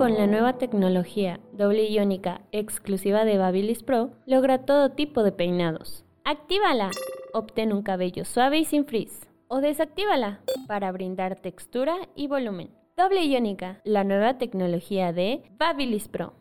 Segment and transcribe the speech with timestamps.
[0.00, 6.06] Con la nueva tecnología doble iónica exclusiva de Babyliss Pro, logra todo tipo de peinados.
[6.24, 6.90] Actívala.
[7.34, 9.28] Obtén un cabello suave y sin frizz.
[9.48, 12.70] O desactívala para brindar textura y volumen.
[12.96, 16.32] Doble iónica, la nueva tecnología de Babyliss Pro.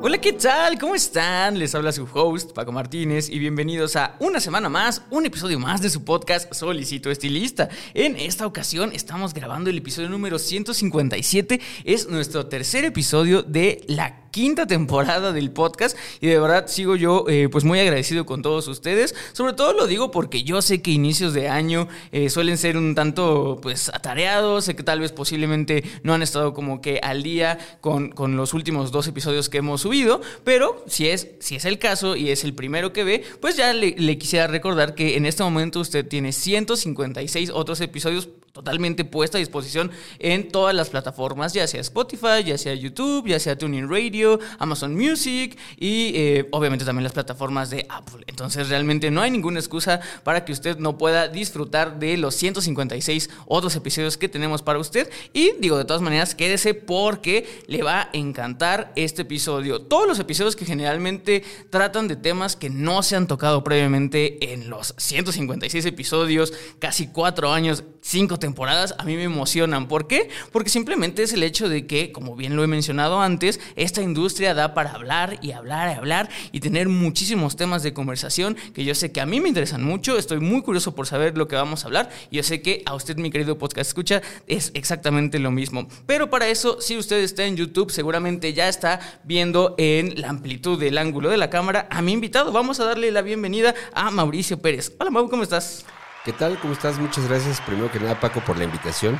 [0.00, 0.78] Hola, ¿qué tal?
[0.78, 1.58] ¿Cómo están?
[1.58, 5.82] Les habla su host, Paco Martínez, y bienvenidos a una semana más, un episodio más
[5.82, 7.68] de su podcast Solicito Estilista.
[7.94, 14.27] En esta ocasión estamos grabando el episodio número 157, es nuestro tercer episodio de la
[14.38, 18.68] quinta temporada del podcast y de verdad sigo yo eh, pues muy agradecido con todos
[18.68, 19.12] ustedes.
[19.32, 22.94] Sobre todo lo digo porque yo sé que inicios de año eh, suelen ser un
[22.94, 27.58] tanto pues atareados, sé que tal vez posiblemente no han estado como que al día
[27.80, 31.80] con, con los últimos dos episodios que hemos subido, pero si es, si es el
[31.80, 35.26] caso y es el primero que ve, pues ya le, le quisiera recordar que en
[35.26, 41.52] este momento usted tiene 156 otros episodios totalmente puesta a disposición en todas las plataformas,
[41.52, 46.84] ya sea Spotify, ya sea YouTube, ya sea Tuning Radio, Amazon Music y eh, obviamente
[46.84, 48.24] también las plataformas de Apple.
[48.26, 53.30] Entonces realmente no hay ninguna excusa para que usted no pueda disfrutar de los 156
[53.46, 55.10] otros episodios que tenemos para usted.
[55.32, 59.82] Y digo, de todas maneras, quédese porque le va a encantar este episodio.
[59.82, 64.70] Todos los episodios que generalmente tratan de temas que no se han tocado previamente en
[64.70, 69.88] los 156 episodios, casi cuatro años, cinco temporadas a mí me emocionan.
[69.88, 70.28] ¿Por qué?
[70.52, 74.54] Porque simplemente es el hecho de que, como bien lo he mencionado antes, esta industria
[74.54, 78.94] da para hablar y hablar y hablar y tener muchísimos temas de conversación que yo
[78.94, 80.18] sé que a mí me interesan mucho.
[80.18, 82.10] Estoy muy curioso por saber lo que vamos a hablar.
[82.30, 85.88] Y yo sé que a usted, mi querido podcast escucha, es exactamente lo mismo.
[86.06, 90.78] Pero para eso, si usted está en YouTube, seguramente ya está viendo en la amplitud
[90.78, 92.52] del ángulo de la cámara a mi invitado.
[92.52, 94.92] Vamos a darle la bienvenida a Mauricio Pérez.
[94.98, 95.84] Hola, Mau, ¿cómo estás?
[96.24, 96.58] ¿Qué tal?
[96.58, 96.98] ¿Cómo estás?
[96.98, 99.18] Muchas gracias, primero que nada, Paco, por la invitación.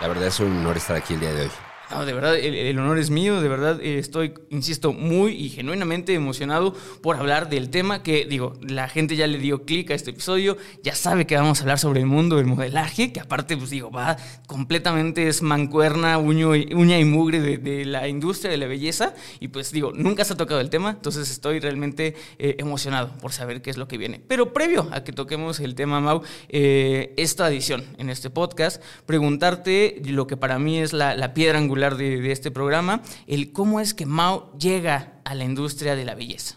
[0.00, 1.50] La verdad es un honor estar aquí el día de hoy.
[1.90, 6.14] No, de verdad, el, honor es mío, de verdad eh, estoy, insisto, muy y genuinamente
[6.14, 10.10] emocionado por hablar del tema que, digo, la gente ya le dio clic a este
[10.10, 13.68] episodio, ya sabe que vamos a hablar sobre el mundo del modelaje, que aparte, pues
[13.68, 19.48] digo, va completamente es mancuerna, uña y mugre de, la industria de la belleza, y
[19.48, 23.60] pues digo, nunca se ha tocado el tema, entonces estoy realmente eh, emocionado por saber
[23.60, 24.20] qué es lo que viene.
[24.26, 30.00] Pero previo a que toquemos el tema, Mau, eh, es tradición en este podcast preguntarte
[30.06, 33.94] lo que para mí es la, la piedra angular de, este programa, el cómo es
[33.94, 36.56] que Mao llega a la industria de la belleza.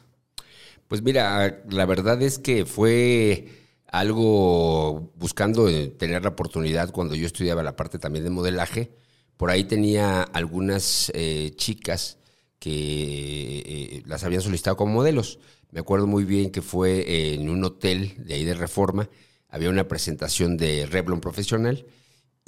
[0.88, 3.48] Pues mira, la verdad es que fue
[3.88, 8.92] algo buscando tener la oportunidad cuando yo estudiaba la parte también de modelaje.
[9.36, 12.18] Por ahí tenía algunas eh, chicas
[12.60, 15.40] que eh, las habían solicitado como modelos.
[15.72, 19.10] Me acuerdo muy bien que fue en un hotel de ahí de Reforma.
[19.50, 21.86] Había una presentación de Revlon Profesional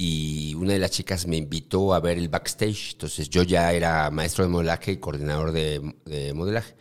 [0.02, 2.94] y una de las chicas me invitó a ver el backstage.
[2.94, 6.74] Entonces yo ya era maestro de modelaje y coordinador de, modelaje.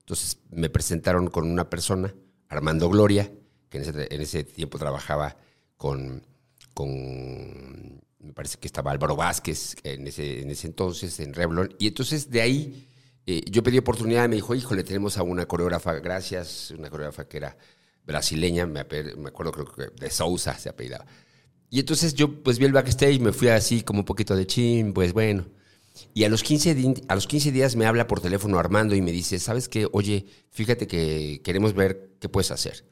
[0.00, 2.14] Entonces me presentaron con una persona,
[2.50, 3.32] Armando Gloria,
[3.70, 5.38] que en ese, tiempo trabajaba
[5.78, 6.26] con,
[6.74, 11.74] con, me parece que estaba Álvaro Vázquez en ese, en ese entonces, en Revlon.
[11.78, 12.86] Y entonces de ahí
[13.24, 17.26] eh, yo pedí oportunidad y me dijo, híjole, tenemos a una coreógrafa, gracias, una coreógrafa
[17.26, 17.56] que era
[18.04, 18.84] brasileña, me,
[19.16, 21.06] me acuerdo creo que de Sousa se apellidaba.
[21.70, 24.46] Y entonces yo pues vi el backstage y me fui así como un poquito de
[24.46, 25.46] chin, pues bueno.
[26.14, 29.12] Y a los, 15 a los 15 días me habla por teléfono Armando y me
[29.12, 29.88] dice, ¿sabes qué?
[29.92, 32.84] Oye, fíjate que queremos ver qué puedes hacer.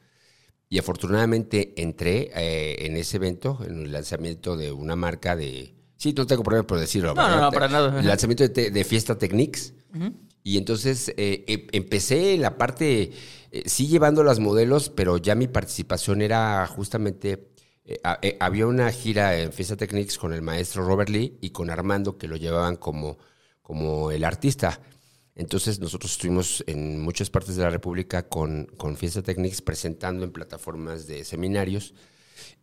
[0.69, 5.73] Y afortunadamente entré eh, en ese evento, en el lanzamiento de una marca de...
[5.95, 7.15] Sí, no tengo problema por decirlo.
[7.15, 7.99] No, no, no, para nada.
[7.99, 9.73] El lanzamiento de, Fiesta Techniques.
[10.43, 13.11] Y entonces eh, em, empecé la parte,
[13.51, 17.46] eh, sí llevando las modelos, pero ya mi participación era justamente
[17.87, 21.69] eh, eh, había una gira en Fiesta Techniques con el maestro Robert Lee y con
[21.69, 23.17] Armando que lo llevaban como,
[23.61, 24.81] como el artista.
[25.35, 30.33] Entonces nosotros estuvimos en muchas partes de la República con, con Fiesta Techniques presentando en
[30.33, 31.93] plataformas de seminarios.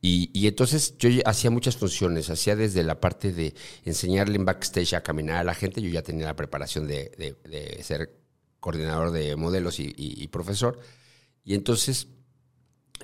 [0.00, 3.54] Y, entonces yo hacía muchas funciones, hacía desde la parte de
[3.84, 7.34] enseñarle en backstage a caminar a la gente, yo ya tenía la preparación de,
[7.82, 8.14] ser
[8.60, 10.78] coordinador de modelos y, y profesor.
[11.42, 12.08] Y entonces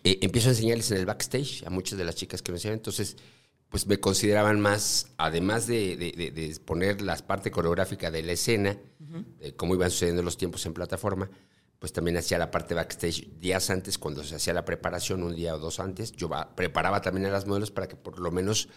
[0.05, 2.79] eh, empiezo a enseñarles en el backstage a muchas de las chicas que me enseñan.
[2.79, 3.17] Entonces,
[3.69, 8.77] pues me consideraban más, además de, de, poner la parte coreográfica de la escena,
[9.39, 11.31] de cómo iban sucediendo los tiempos en plataforma,
[11.79, 15.55] pues también hacía la parte backstage días antes, cuando se hacía la preparación, un día
[15.55, 18.69] o dos antes, yo preparaba también a las modelos para que por lo menos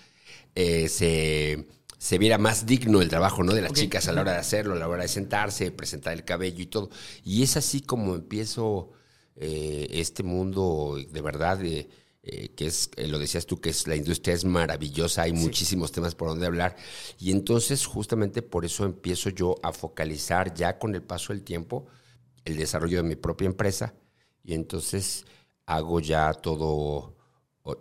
[0.55, 1.67] eh, se,
[1.97, 3.53] se, viera más digno el trabajo ¿no?
[3.53, 6.23] de las chicas a la hora de hacerlo, a la hora de sentarse, presentar el
[6.23, 6.89] cabello y todo.
[7.25, 8.91] Y es así como empiezo
[9.35, 11.89] eh, este mundo de verdad de
[12.25, 15.91] eh, que es, eh, lo decías tú, que es la industria es maravillosa, hay muchísimos
[15.91, 16.77] temas por donde hablar.
[17.19, 21.85] Y entonces justamente por eso empiezo yo a focalizar ya con el paso del tiempo
[22.45, 23.93] el desarrollo de mi propia empresa
[24.41, 25.25] y entonces
[25.65, 27.17] hago ya todo,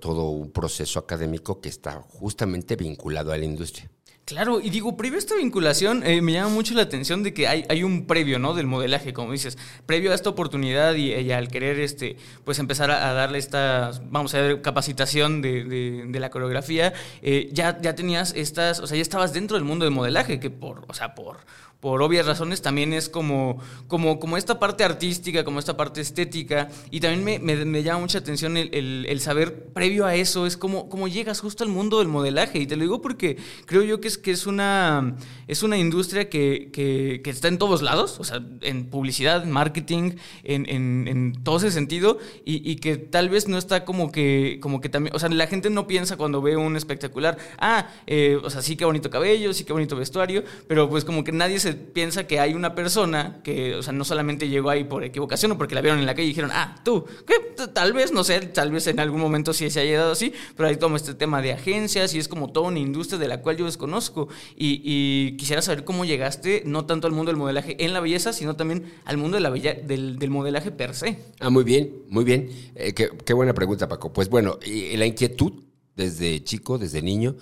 [0.01, 3.92] todo un proceso académico que está justamente vinculado a la industria.
[4.25, 7.49] Claro, y digo, previo a esta vinculación, eh, me llama mucho la atención de que
[7.49, 8.55] hay, hay un previo, ¿no?
[8.55, 13.13] Del modelaje, como dices, previo a esta oportunidad y, al querer, este, pues empezar a,
[13.15, 15.65] darle esta, vamos a ver, capacitación de,
[16.07, 19.85] de, la coreografía, eh, ya, ya tenías estas, o sea, ya estabas dentro del mundo
[19.85, 21.39] del modelaje, que por, o sea, por,
[21.83, 23.59] por obvias razones, también es como,
[23.89, 26.69] como, como esta parte artística, como esta parte estética.
[26.93, 31.41] Y también me, llama mucha atención el, saber previo a eso, es como, como llegas
[31.41, 32.61] justo al mundo del modelaje.
[32.61, 33.37] Y te lo digo porque
[33.67, 35.17] creo yo que es, que es, una,
[35.49, 40.13] es una industria que, que, está en todos lados, o sea, en publicidad, en marketing,
[40.45, 44.89] en, en, todo ese sentido, y, que tal vez no está como que, como que
[44.89, 48.63] también, o sea, la gente no piensa cuando ve un espectacular, ah, eh, o sea,
[48.63, 52.27] sí qué bonito cabello, sí qué bonito vestuario, pero pues como que nadie se piensa
[52.27, 55.75] que hay una persona que, o sea, no solamente llegó ahí por equivocación o porque
[55.75, 57.35] la vieron en la calle y dijeron, ah, tú, que
[57.69, 60.69] tal vez, no sé, tal vez en algún momento sí se haya dado así, pero
[60.69, 63.57] hay todo este tema de agencias y es como toda una industria de la cual
[63.57, 64.29] yo desconozco.
[64.57, 68.57] Y, quisiera saber cómo llegaste, no tanto al mundo del modelaje en la belleza, sino
[68.57, 71.19] también al mundo de la del, modelaje per se.
[71.41, 72.51] Ah, muy bien, muy bien.
[72.75, 74.13] Eh, qué, buena pregunta, Paco.
[74.13, 75.53] Pues bueno, la inquietud
[75.97, 77.37] desde chico, desde niño,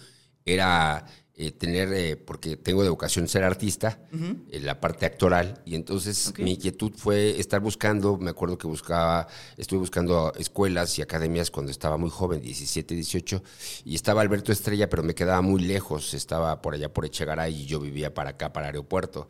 [0.44, 1.06] era
[1.42, 6.34] eh, tener, eh, porque tengo de vocación ser artista, en la parte actoral, y entonces
[6.36, 9.26] mi inquietud fue estar buscando, me acuerdo que buscaba,
[9.56, 13.42] estuve buscando escuelas y academias cuando estaba muy joven, 17, 18,
[13.86, 17.64] y estaba Alberto Estrella, pero me quedaba muy lejos, estaba por allá por Echegaray y
[17.64, 19.26] yo vivía para acá, para aeropuerto.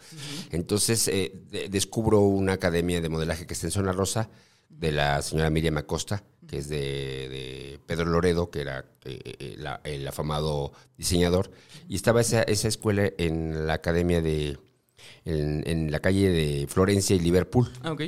[0.50, 1.32] Entonces eh,
[1.70, 4.30] descubro una academia de modelaje que está en Zona Rosa,
[4.70, 10.08] de la señora Miriam Acosta, que es de, Pedro Loredo, que era eh, eh, el
[10.08, 11.50] afamado diseñador,
[11.88, 14.58] y estaba esa, esa escuela en la academia de,
[15.24, 17.70] en, la calle de Florencia y Liverpool.
[17.82, 18.02] Ah, ok.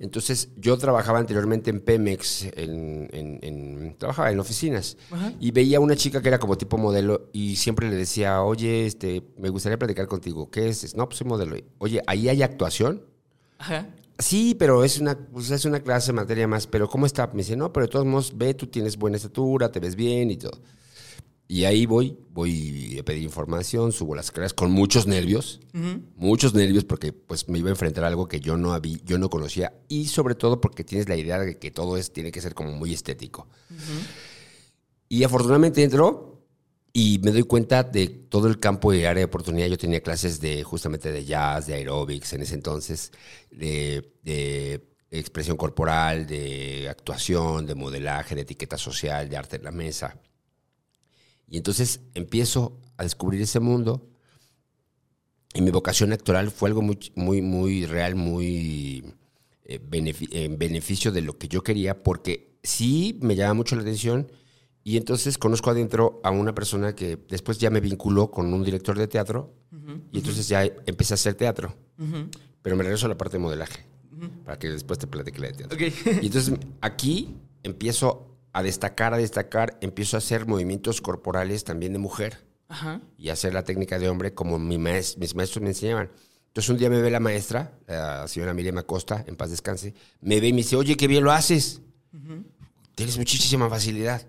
[0.00, 4.96] Entonces, yo trabajaba anteriormente en Pemex, en, trabajaba en oficinas,
[5.40, 9.22] y veía una chica que era como tipo modelo, y siempre le decía, oye, este,
[9.38, 10.94] me gustaría platicar contigo, ¿qué es?
[10.96, 11.56] No, pues soy modelo.
[11.78, 13.02] Oye, ¿ahí hay actuación?
[13.58, 13.86] Ajá.
[14.18, 16.66] Sí, pero es una, pues es una clase, materia más.
[16.66, 17.26] Pero ¿cómo está?
[17.28, 20.30] Me dice, no, pero de todos modos, ve, tú tienes buena estatura, te ves bien
[20.30, 20.60] y todo.
[21.48, 25.60] Y ahí voy, voy a pedir información, subo las escaleras con muchos nervios,
[26.16, 29.16] muchos nervios porque pues me iba a enfrentar a algo que yo no había, yo
[29.16, 32.40] no conocía y sobre todo porque tienes la idea de que todo es, tiene que
[32.40, 33.46] ser como muy estético.
[35.08, 36.35] Y afortunadamente entró,
[36.98, 39.66] y me doy cuenta de todo el campo y área de oportunidad.
[39.66, 43.12] Yo tenía clases de justamente de jazz, de aerobics en ese entonces,
[43.50, 50.18] de, expresión corporal, de actuación, de modelaje, de etiqueta social, de arte en la mesa.
[51.46, 54.08] Y entonces empiezo a descubrir ese mundo.
[55.52, 59.04] Y mi vocación actoral fue algo muy, muy, muy real, muy
[59.66, 59.80] eh,
[60.30, 64.32] en beneficio de lo que yo quería, porque sí me llama mucho la atención
[64.86, 68.96] y entonces conozco adentro a una persona que después ya me vinculó con un director
[68.96, 69.52] de teatro
[70.12, 71.74] y entonces ya empecé a hacer teatro.
[72.62, 73.84] Pero me regreso a la parte de modelaje
[74.44, 75.76] para que después te platique la de teatro.
[76.22, 81.98] Y entonces aquí empiezo a destacar, a destacar, empiezo a hacer movimientos corporales también de
[81.98, 82.46] mujer
[83.18, 86.12] y hacer la técnica de hombre como mi mis maestros me enseñaban.
[86.46, 90.40] Entonces un día me ve la maestra, la señora Miriam Acosta, en paz descanse, me
[90.40, 91.82] ve y me dice, oye, qué bien lo haces.
[92.94, 94.24] Tienes muchísima facilidad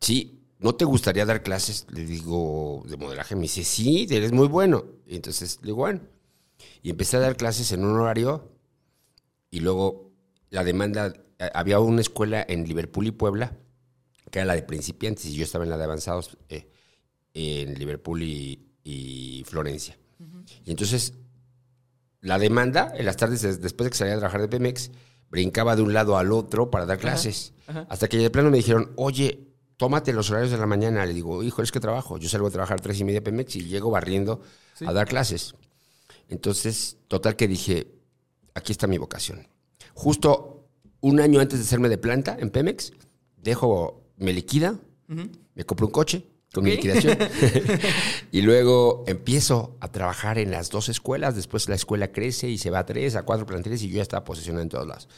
[0.00, 1.86] sí, ¿no te gustaría dar clases?
[1.90, 3.34] Le digo, de modelaje.
[3.34, 4.84] Me dice, sí, eres muy bueno.
[5.06, 6.00] Y entonces le digo, bueno.
[6.82, 8.50] Y empecé a dar clases en un horario
[9.50, 10.12] y luego
[10.50, 13.56] la demanda, eh, había una escuela en Liverpool y Puebla,
[14.30, 16.70] que era la de principiantes, y yo estaba en la de avanzados eh,
[17.34, 18.66] en Liverpool y,
[19.46, 19.96] Florencia.
[20.64, 21.14] Y entonces
[22.20, 24.90] la demanda, en las tardes, después de que salía a trabajar de Pemex,
[25.30, 27.54] brincaba de un lado al otro para dar clases.
[27.88, 29.49] Hasta que de plano me dijeron, oye,
[29.80, 31.06] tómate los horarios de la mañana.
[31.06, 32.18] Le digo, hijo, es que trabajo.
[32.18, 34.42] Yo salgo a trabajar tres y media Pemex y llego barriendo
[34.84, 35.54] a dar clases.
[36.28, 37.86] Entonces, total que dije,
[38.54, 39.48] aquí está mi vocación.
[39.94, 40.68] Justo
[41.00, 42.92] un año antes de hacerme de planta en Pemex,
[43.38, 44.78] dejo, me liquida,
[45.54, 47.16] me compro un coche con mi liquidación.
[48.32, 52.68] y luego empiezo a trabajar en las dos escuelas, después la escuela crece y se
[52.68, 55.08] va a tres, a cuatro planteles y yo ya estaba posicionado en todos lados.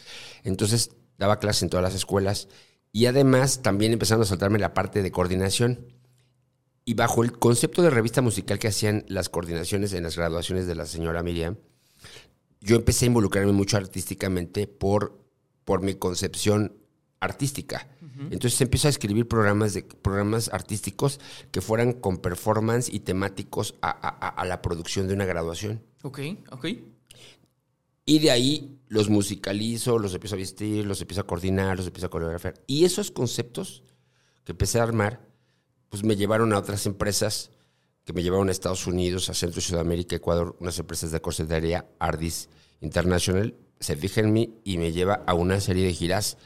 [0.45, 2.47] Entonces daba clases en todas las escuelas
[2.93, 5.87] y además también empezando a saltarme la parte de coordinación.
[6.85, 10.75] Y bajo el concepto de revista musical que hacían las coordinaciones en las graduaciones de
[10.75, 11.57] la señora Miriam,
[12.61, 15.19] yo empecé a involucrarme mucho artísticamente por,
[15.65, 16.77] por mi concepción
[17.21, 17.89] artística.
[18.31, 21.19] Entonces empiezo a escribir programas, de, programas artísticos
[21.51, 25.83] que fueran con performance y temáticos a, la producción de una graduación.
[26.03, 26.21] Ok,
[26.51, 26.67] ok.
[28.05, 32.07] Y de ahí los musicalizo, los empiezo a vestir, los empiezo a coordinar, los empiezo
[32.07, 32.55] a coreografiar.
[32.67, 33.83] Y esos conceptos
[34.45, 35.21] que empecé a armar,
[35.89, 37.51] pues me llevaron a otras empresas
[38.05, 41.87] que me llevaron a Estados Unidos, a Centro y Sudamérica, Ecuador, unas empresas de corsetería,
[41.99, 42.49] Ardis
[42.81, 46.37] International, se fija en mí y me lleva a una serie de giras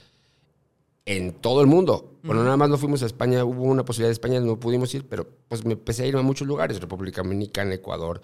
[1.07, 2.19] en todo el mundo.
[2.23, 5.07] Bueno, nada más no fuimos a España, hubo una posibilidad de España, no pudimos ir,
[5.07, 8.21] pero pues me empecé a ir a muchos lugares, República Dominicana, Ecuador,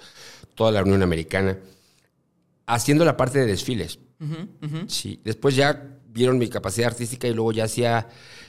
[0.55, 1.59] toda la Unión Americana,
[2.75, 3.99] haciendo la parte de desfiles.
[4.87, 8.09] Sí, después ya vieron mi capacidad artística y luego ya hacía,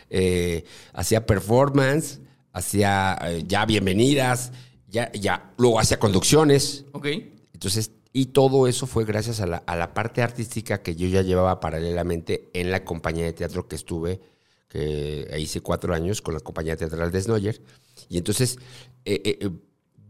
[0.10, 2.20] eh, hacía performance,
[2.52, 4.52] hacía eh, ya bienvenidas,
[4.88, 6.86] ya, ya, luego hacía conducciones.
[6.92, 7.08] Ok.
[7.54, 11.24] Entonces, y todo eso fue gracias a la, a la, parte artística que yo ya
[11.24, 14.22] llevaba paralelamente en la compañía de teatro que estuve,
[14.68, 17.62] que hice cuatro años con la compañía teatral de Snoyer.
[18.10, 18.60] Y entonces
[19.06, 19.50] eh, eh, eh,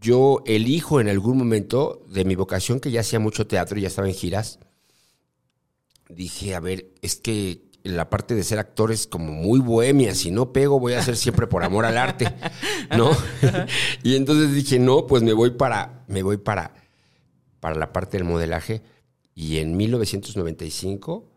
[0.04, 3.88] yo elijo en algún momento de mi vocación, que ya hacía mucho teatro y ya
[3.88, 4.60] estaba en giras,
[6.10, 10.14] dije, a ver, es que la parte de ser actor es como muy bohemia.
[10.14, 12.34] Si no pego, voy a hacer siempre por amor al arte,
[12.98, 13.12] ¿no?
[14.04, 16.84] y entonces dije, no, pues me voy para, me voy para
[17.64, 18.82] para la parte del modelaje
[19.34, 21.32] y en 1995,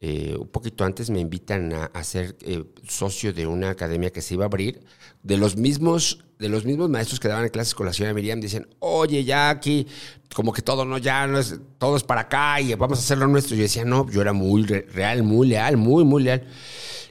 [0.00, 4.34] eh, un poquito antes, me invitan a, ser eh, socio de una academia que se
[4.34, 4.80] iba a abrir.
[5.22, 8.66] De los mismos, de los mismos maestros que daban clases con la señora Miriam, dicen,
[8.78, 9.86] oye, ya aquí,
[10.34, 13.26] como que todo no, ya no es, todo es para acá y vamos a hacerlo
[13.26, 13.56] nuestro.
[13.56, 16.46] Yo decía, no, yo era muy real, muy leal, muy, muy leal.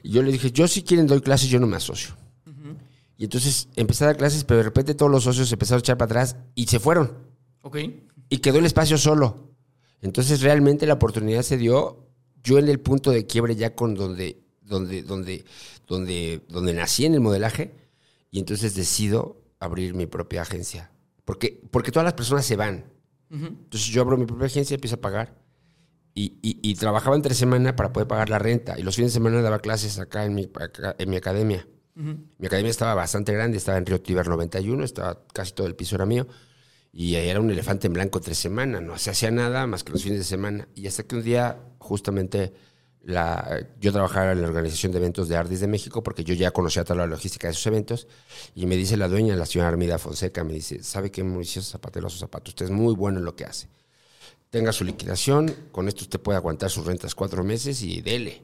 [0.02, 2.16] Y yo le dije, yo si quieren doy clases, yo no me asocio.
[3.16, 5.98] Y entonces empecé a dar clases, pero de repente todos los socios empezaron a echar
[5.98, 7.18] para atrás y se fueron.
[7.60, 7.76] Ok
[8.30, 9.50] y quedó el espacio solo.
[10.00, 12.06] Entonces realmente la oportunidad se dio
[12.42, 15.44] yo en el punto de quiebre ya con donde, donde, donde,
[15.86, 17.74] donde, donde nací en el modelaje
[18.30, 20.90] y entonces decido abrir mi propia agencia.
[21.24, 22.84] Porque, porque todas las personas se van.
[23.30, 25.38] Entonces yo abro mi propia agencia y empiezo a pagar.
[26.12, 28.78] Y, y, trabajaba entre semana para poder pagar la renta.
[28.78, 30.50] Y los fines de semana daba clases acá en mi,
[30.98, 31.66] en mi academia.
[31.94, 35.96] Mi academia estaba bastante grande, estaba en Río Tiber 91, estaba casi todo el piso
[35.96, 36.26] era mío
[36.92, 40.02] y era un elefante en blanco tres semanas, no se hacía nada más que los
[40.02, 40.68] fines de semana.
[40.74, 42.52] Y hasta que un día, justamente,
[43.02, 46.50] la, yo trabajaba en la organización de eventos de Ardis de México, porque yo ya
[46.50, 48.08] conocía toda la logística de esos eventos,
[48.54, 52.08] y me dice la dueña, la señora Armida Fonseca, me dice, ¿sabe qué, Mauricio Zapatero
[52.08, 52.50] a sus zapatos?
[52.50, 53.68] Usted es muy bueno en lo que hace.
[54.50, 58.42] Tenga su liquidación, con esto usted puede aguantar sus rentas cuatro meses y dele.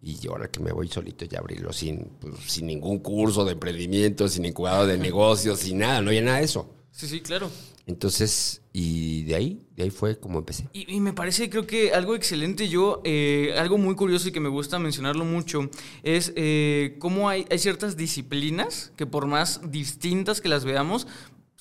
[0.00, 3.52] Y yo ahora que me voy solito ya abrirlo sin, pues, sin ningún curso de
[3.52, 6.70] emprendimiento, sin incubador de negocios, sin nada, no había nada de eso.
[6.92, 7.50] Sí, sí, claro.
[7.86, 10.68] Entonces, y de ahí, de ahí fue como empecé.
[10.72, 14.50] Y, me parece, creo que algo excelente, yo, eh, algo muy curioso y que me
[14.50, 15.68] gusta mencionarlo mucho,
[16.02, 21.08] es eh, cómo hay, hay ciertas disciplinas que por más distintas que las veamos,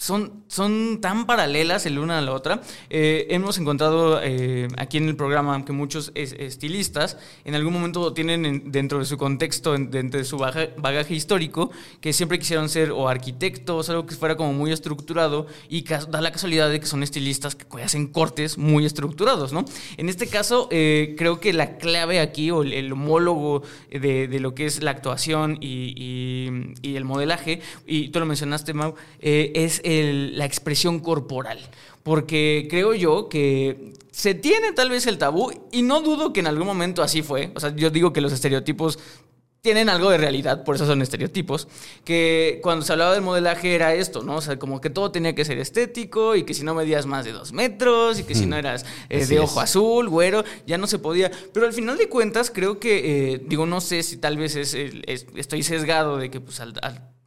[0.01, 2.61] son, son tan paralelas el una a la otra.
[2.89, 8.71] Eh, hemos encontrado eh, aquí en el programa que muchos estilistas en algún momento tienen
[8.71, 11.69] dentro de su contexto, dentro de su bagaje histórico,
[11.99, 16.31] que siempre quisieron ser o arquitectos, algo que fuera como muy estructurado y da la
[16.31, 19.65] casualidad de que son estilistas que hacen cortes muy estructurados, ¿no?
[19.97, 24.65] En este caso, eh, creo que la clave aquí o el, homólogo de, lo que
[24.65, 30.99] es la actuación y, y, el modelaje, y tú lo mencionaste, Mau, es la expresión
[30.99, 31.59] corporal.
[32.03, 36.47] Porque creo yo que se tiene tal vez el tabú y no dudo que en
[36.47, 37.51] algún momento así fue.
[37.55, 38.97] O sea, yo digo que los estereotipos
[39.61, 41.67] tienen algo de realidad, por eso son estereotipos,
[42.03, 44.37] que cuando se hablaba del modelaje era esto, ¿no?
[44.37, 47.25] O sea, como que todo tenía que ser estético y que si no medías más
[47.25, 50.87] de dos metros y que si no eras eh, de ojo azul, güero, ya no
[50.87, 51.31] se podía.
[51.53, 54.73] Pero al final de cuentas, creo que, eh, digo, no sé si tal vez es,
[55.35, 56.73] estoy sesgado de que pues al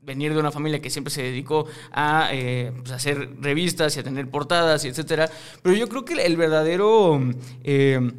[0.04, 4.02] venir de una familia que siempre se dedicó a eh, pues, hacer revistas y a
[4.02, 5.30] tener portadas y etcétera.
[5.62, 7.20] Pero yo creo que el verdadero
[7.62, 8.12] eh,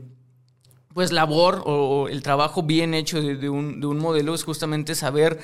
[0.94, 5.40] pues labor o, el trabajo bien hecho de, un, modelo es justamente saber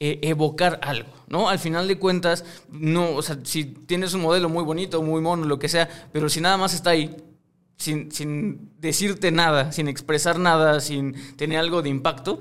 [0.00, 1.48] eh, evocar algo, ¿no?
[1.48, 5.44] Al final de cuentas, no, o sea, si tienes un modelo muy bonito, muy mono,
[5.44, 7.16] lo que sea, pero si nada más está ahí,
[7.76, 12.40] sin, sin decirte nada, sin expresar nada, sin tener algo de impacto,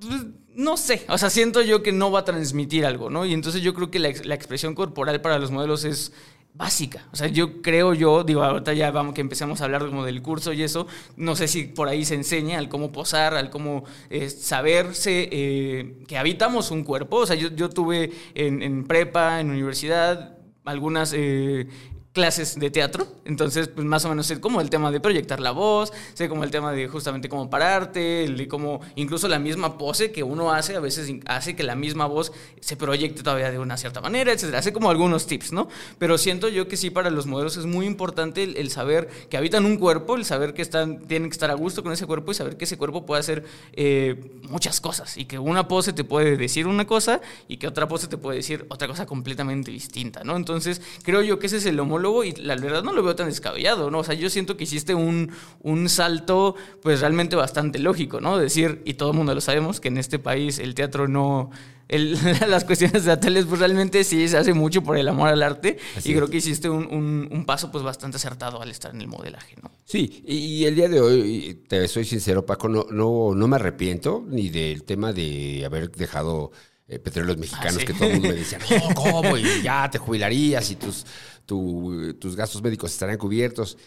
[0.00, 3.24] pues, no sé, o sea, siento yo que no va a transmitir algo, ¿no?
[3.24, 6.12] Y entonces yo creo que la, la expresión corporal para los modelos es
[6.54, 7.06] básica.
[7.12, 10.22] O sea, yo creo yo, digo, ahorita ya vamos que empecemos a hablar como del
[10.22, 13.84] curso y eso, no sé si por ahí se enseña al cómo posar, al cómo
[14.10, 17.18] eh, saberse eh, que habitamos un cuerpo.
[17.18, 21.66] O sea, yo, yo tuve en, en prepa, en universidad, algunas eh,
[22.12, 25.50] clases de teatro, entonces pues más o menos sé como el tema de proyectar la
[25.50, 29.78] voz, sé como el tema de justamente cómo pararte, el de cómo incluso la misma
[29.78, 33.58] pose que uno hace a veces hace que la misma voz se proyecte todavía de
[33.58, 35.68] una cierta manera, etcétera, hace como algunos tips, ¿no?
[35.98, 39.64] Pero siento yo que sí para los modelos es muy importante el, saber que habitan
[39.64, 42.34] un cuerpo, el saber que están, tienen que estar a gusto con ese cuerpo y
[42.34, 46.36] saber que ese cuerpo puede hacer eh, muchas cosas y que una pose te puede
[46.36, 50.36] decir una cosa y que otra pose te puede decir otra cosa completamente distinta, ¿no?
[50.36, 53.28] Entonces creo yo que ese es el homólogo y la verdad no lo veo tan
[53.28, 53.98] descabellado, ¿no?
[54.00, 55.30] O sea, yo siento que hiciste un,
[55.60, 58.38] un salto pues realmente bastante lógico, ¿no?
[58.38, 61.50] Decir, y todo el mundo lo sabemos, que en este país el teatro no...
[61.88, 62.16] El,
[62.48, 66.14] las cuestiones teatrales pues realmente sí se hace mucho por el amor al arte y
[66.14, 69.70] creo que hiciste un, un, paso pues bastante acertado al estar en el modelaje, ¿no?
[69.84, 74.24] Sí, y el día de hoy, te soy sincero Paco, no, no, no me arrepiento
[74.26, 76.52] ni del tema de haber dejado
[76.92, 79.38] eh, petróleos mexicanos ah, que todo el mundo me decía, no, ¿cómo?
[79.38, 81.06] Y ya te jubilarías y tus
[81.46, 83.78] tus gastos médicos estarán cubiertos.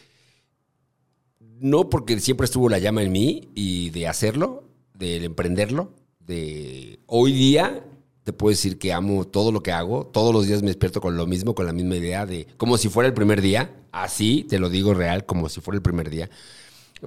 [1.40, 7.32] No porque siempre estuvo la llama en mí y de hacerlo, de emprenderlo, de hoy
[7.32, 7.84] día
[8.26, 10.08] te puedo decir que amo todo lo que hago.
[10.08, 12.90] Todos los días me despierto con lo mismo, con la misma idea de como si
[12.90, 13.86] fuera el primer día.
[13.92, 16.32] Así te lo digo real, como si fuera el primer día.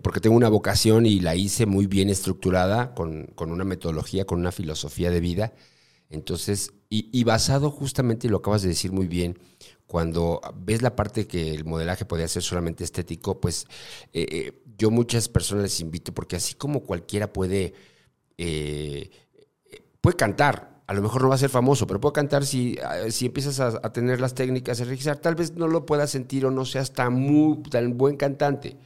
[0.00, 4.38] Porque tengo una vocación y la hice muy bien estructurada, con, con una metodología, con
[4.38, 5.54] una filosofía de vida.
[6.08, 9.40] Entonces, y, y basado justamente, lo acabas de decir muy bien,
[9.88, 13.66] cuando ves la parte que el modelaje podía ser solamente estético, pues
[14.12, 17.72] eh, eh, yo muchas personas les invito, porque así como cualquiera puede,
[18.36, 19.10] eh,
[20.02, 22.78] puede cantar, a lo mejor no va a ser famoso, pero puede cantar si,
[23.08, 26.50] si empiezas a, tener las técnicas, a registrar, tal vez no lo puedas sentir o
[26.50, 28.76] no seas tan, muy, tan buen cantante.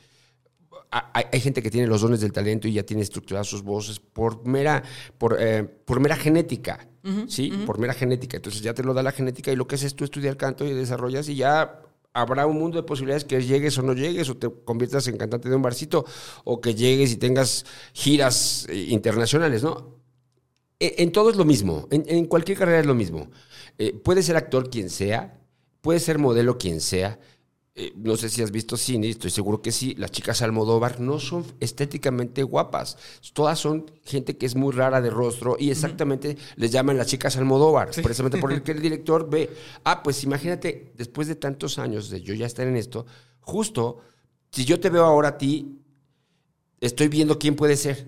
[0.90, 4.46] Hay, gente que tiene los dones del talento y ya tiene estructuradas sus voces por
[4.46, 4.82] mera,
[5.16, 5.38] por,
[5.84, 6.86] por mera genética.
[7.28, 7.50] ¿Sí?
[7.66, 8.36] Por mera genética.
[8.36, 10.72] Entonces ya te lo da la genética y lo que haces tú estudiar canto y
[10.72, 11.82] desarrollas y ya
[12.14, 15.48] habrá un mundo de posibilidades que llegues o no llegues, o te conviertas en cantante
[15.48, 16.04] de un barcito,
[16.44, 19.96] o que llegues y tengas giras eh, internacionales, ¿no?
[20.78, 23.30] E, en, todo es lo mismo, en, cualquier carrera es lo mismo.
[23.78, 25.40] Eh, puede ser actor quien sea,
[25.80, 27.18] puede ser modelo quien sea,
[27.74, 31.18] eh, no sé si has visto cine, estoy seguro que sí, las chicas Almodóvar no
[31.18, 32.98] son estéticamente guapas,
[33.32, 37.38] todas son gente que es muy rara de rostro y exactamente les llaman las chicas
[37.38, 39.48] Almodóvar, precisamente por el que el director ve,
[39.84, 43.06] ah, pues imagínate, después de tantos años de yo ya estar en esto,
[43.40, 44.00] justo,
[44.50, 45.80] si yo te veo ahora a ti,
[46.78, 48.06] estoy viendo quién puede ser.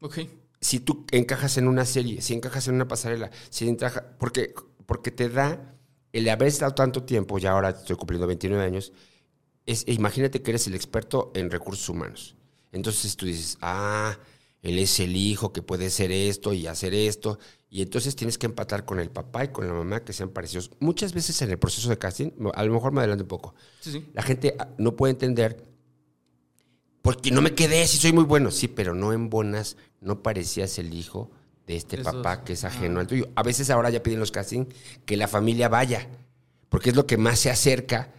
[0.00, 0.20] Ok.
[0.58, 4.54] Si tú encajas en una serie, si encajas en una pasarela, si encaja, porque,
[4.86, 5.76] porque te da
[6.12, 8.92] el haber estado tanto tiempo, ya ahora estoy cumpliendo 29 años,
[9.66, 12.36] es, imagínate que eres el experto en recursos humanos.
[12.72, 14.18] Entonces tú dices, ah,
[14.60, 17.38] él es el hijo que puede hacer esto y hacer esto.
[17.70, 20.70] Y entonces tienes que empatar con el papá y con la mamá que sean parecidos.
[20.78, 23.54] Muchas veces en el proceso de casting, a lo mejor me adelanto un poco,
[24.12, 25.64] la gente ah, no puede entender,
[27.00, 28.50] porque no me quedé, si soy muy bueno.
[28.50, 31.30] Sí, pero no en bonas, no parecías el hijo
[31.66, 33.28] de este papá que es ajeno al tuyo.
[33.34, 36.08] A veces ahora ya piden los castings que la familia vaya,
[36.68, 38.12] porque es lo que más se acerca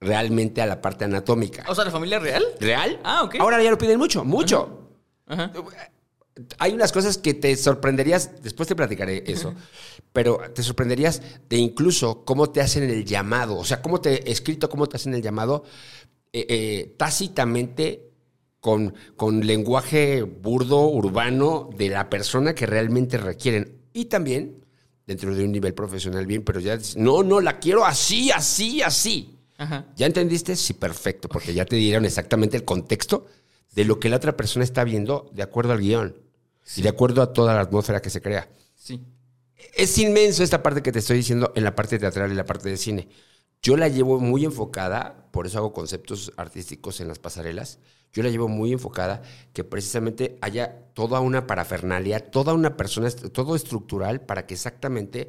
[0.00, 1.64] realmente a la parte anatómica.
[1.68, 2.44] O sea, la familia real.
[2.60, 3.00] ¿Real?
[3.04, 3.36] Ah, ok.
[3.40, 4.90] Ahora ya lo piden mucho, mucho.
[6.58, 9.54] Hay unas cosas que te sorprenderías, después te platicaré eso,
[10.12, 14.68] pero te sorprenderías de incluso cómo te hacen el llamado, o sea, cómo te escrito,
[14.68, 15.64] cómo te hacen el llamado
[16.32, 18.07] eh, eh, tácitamente
[18.60, 23.78] con, con lenguaje burdo, urbano, de la persona que realmente requieren.
[23.92, 24.64] Y también
[25.08, 29.34] dentro de un nivel profesional bien, pero ya no, no, la quiero así, así, así.
[29.96, 30.54] ¿Ya entendiste?
[30.54, 33.26] Sí, perfecto, porque ya te dieron exactamente el contexto
[33.74, 36.14] de lo que la otra persona está viendo de acuerdo al guion
[36.76, 38.48] y de acuerdo a toda la atmósfera que se crea.
[38.76, 39.00] Sí.
[39.74, 42.68] Es inmenso esta parte que te estoy diciendo en la parte teatral y la parte
[42.68, 43.08] de cine.
[43.62, 47.78] Yo la llevo muy enfocada, por eso hago conceptos artísticos en las pasarelas.
[48.12, 53.54] Yo la llevo muy enfocada que precisamente haya toda una parafernalia, toda una persona, todo
[53.54, 55.28] estructural para que exactamente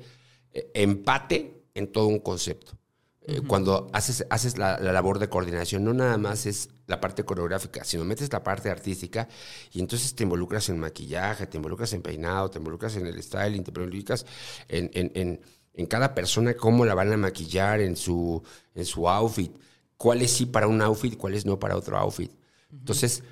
[0.54, 2.80] eh, empate en todo un concepto.
[3.22, 7.84] Eh, cuando haces, haces la, labor de coordinación, no nada más es la parte coreográfica,
[7.84, 9.28] sino metes la parte artística
[9.72, 13.63] y entonces te involucras en maquillaje, te involucras en peinado, te involucras en el styling,
[13.63, 14.26] te involucras
[14.68, 15.42] en, en en
[15.88, 18.41] cada persona cómo la van a maquillar en su,
[18.75, 19.51] en su outfit,
[19.97, 22.32] cuál es sí para un outfit, cuál es no para otro outfit.
[22.71, 23.23] Entonces,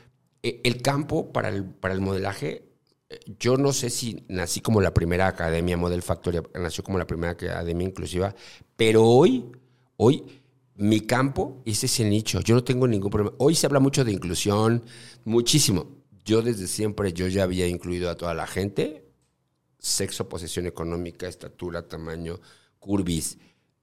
[0.41, 2.67] e, el campo para el, para el modelaje
[3.39, 7.33] yo no sé si nací como la primera academia Model Factory, nació como la primera
[7.33, 8.35] academia inclusiva,
[8.75, 9.45] pero hoy,
[9.95, 10.23] hoy
[10.75, 12.41] mi campo, ese es el nicho.
[12.41, 13.35] Yo no tengo ningún problema.
[13.39, 14.83] Hoy se habla mucho de inclusión,
[15.25, 15.87] muchísimo.
[16.23, 19.06] Yo desde siempre, yo ya había incluido a toda la gente,
[19.79, 22.39] sexo, posesión económica, estatura, tamaño,
[22.79, 23.37] curvis,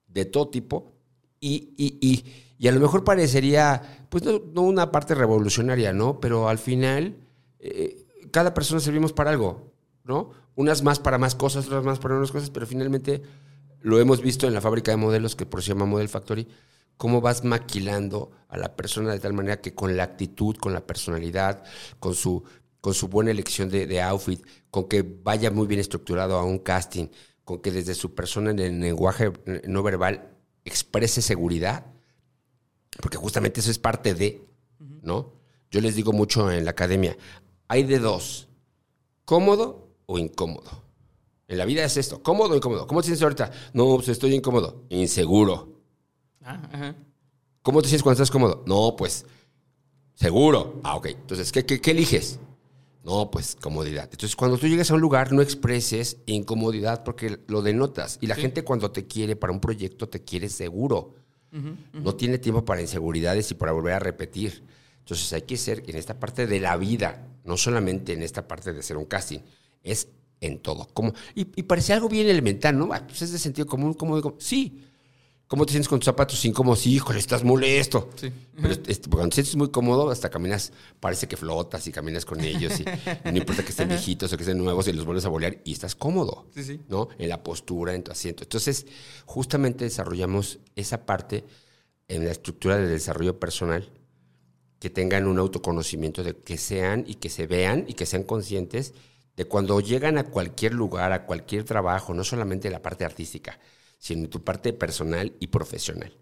[0.08, 0.92] de todo tipo.
[1.40, 2.24] Y, y, y,
[2.58, 6.20] y a lo mejor parecería, pues no, no, una parte revolucionaria, ¿no?
[6.20, 7.16] Pero al final,
[7.58, 9.72] eh, cada persona servimos para algo,
[10.04, 10.30] ¿no?
[10.54, 13.22] Unas más para más cosas, otras más para unas cosas, pero finalmente
[13.80, 16.48] lo hemos visto en la fábrica de modelos que por se llama Model Factory,
[16.96, 20.86] cómo vas maquilando a la persona de tal manera que con la actitud, con la
[20.86, 21.64] personalidad,
[21.98, 22.44] con su,
[22.84, 26.58] con su buena elección de, de outfit, con que vaya muy bien estructurado a un
[26.58, 27.06] casting,
[27.42, 29.32] con que desde su persona en el lenguaje
[29.66, 31.86] no verbal exprese seguridad,
[33.00, 34.44] porque justamente eso es parte de,
[35.00, 35.32] ¿no?
[35.70, 37.16] Yo les digo mucho en la academia,
[37.68, 38.48] hay de dos,
[39.24, 40.84] cómodo o incómodo.
[41.48, 42.86] En la vida es esto, cómodo o incómodo.
[42.86, 43.50] ¿Cómo te sientes ahorita?
[43.72, 45.80] No, pues estoy incómodo, inseguro.
[46.42, 46.96] Ah, ajá.
[47.62, 48.62] ¿Cómo te sientes cuando estás cómodo?
[48.66, 49.24] No, pues
[50.16, 50.82] seguro.
[50.84, 51.06] Ah, ok.
[51.06, 52.40] Entonces, ¿qué, qué, qué eliges?
[53.04, 54.04] No, pues comodidad.
[54.10, 58.18] Entonces, cuando tú llegas a un lugar, no expreses incomodidad porque lo denotas.
[58.22, 58.40] Y la Sí.
[58.42, 61.14] gente cuando te quiere para un proyecto, te quiere seguro.
[61.92, 64.64] No tiene tiempo para inseguridades y para volver a repetir.
[64.98, 68.72] Entonces, hay que ser en esta parte de la vida, no solamente en esta parte
[68.72, 69.38] de ser un casting,
[69.84, 70.08] es
[70.40, 70.88] en todo.
[70.92, 72.88] Como, y, y parece algo bien elemental, ¿no?
[72.92, 74.82] Ah, Pues es de sentido común, como digo, sí.
[75.54, 76.84] ¿Cómo te sientes con tus zapatos incómodos?
[76.84, 78.10] Híjole, estás molesto.
[78.16, 78.28] Sí.
[78.60, 82.40] Pero este, cuando te sientes muy cómodo, hasta caminas, parece que flotas y caminas con
[82.40, 82.80] ellos.
[82.80, 85.28] Y, y no importa que estén viejitos o que estén nuevos y los vuelves a
[85.28, 86.48] bolear y estás cómodo.
[86.52, 86.80] Sí, sí.
[86.88, 87.06] ¿no?
[87.18, 88.42] En la postura, en tu asiento.
[88.42, 88.86] Entonces,
[89.26, 91.44] justamente desarrollamos esa parte
[92.08, 93.92] en la estructura del desarrollo personal,
[94.80, 98.92] que tengan un autoconocimiento de que sean y que se vean y que sean conscientes
[99.36, 103.60] de cuando llegan a cualquier lugar, a cualquier trabajo, no solamente la parte artística,
[104.04, 106.12] sino en tu parte personal y profesional.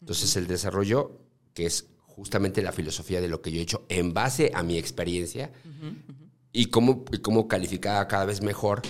[0.00, 1.20] Entonces, el desarrollo,
[1.52, 4.78] que es justamente la filosofía de lo que yo he hecho en base a mi
[4.78, 5.52] experiencia
[6.50, 8.80] y cómo, y cómo calificar cada vez mejor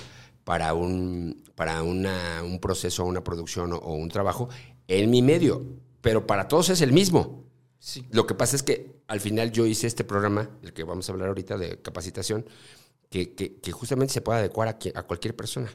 [0.44, 4.48] para un, para una, un proceso, una producción o, o un trabajo
[4.86, 5.64] en mi medio.
[6.00, 7.42] Pero para todos es el mismo.
[7.80, 8.06] Sí.
[8.12, 11.12] Lo que pasa es que al final yo hice este programa, del que vamos a
[11.12, 12.46] hablar ahorita de capacitación,
[13.10, 15.68] que, que- que justamente se puede adecuar a cualquier persona.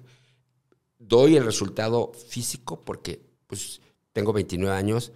[1.03, 3.81] Doy el resultado físico porque pues,
[4.13, 5.11] tengo 29 años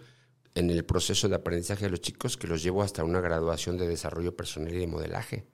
[0.56, 3.88] en el proceso de aprendizaje de los chicos que los llevo hasta una graduación de
[3.88, 5.46] desarrollo personal y de modelaje.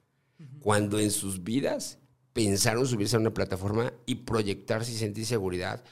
[0.59, 1.99] Cuando en sus vidas
[2.31, 5.83] pensaron subirse a una plataforma y proyectarse y sentir seguridad.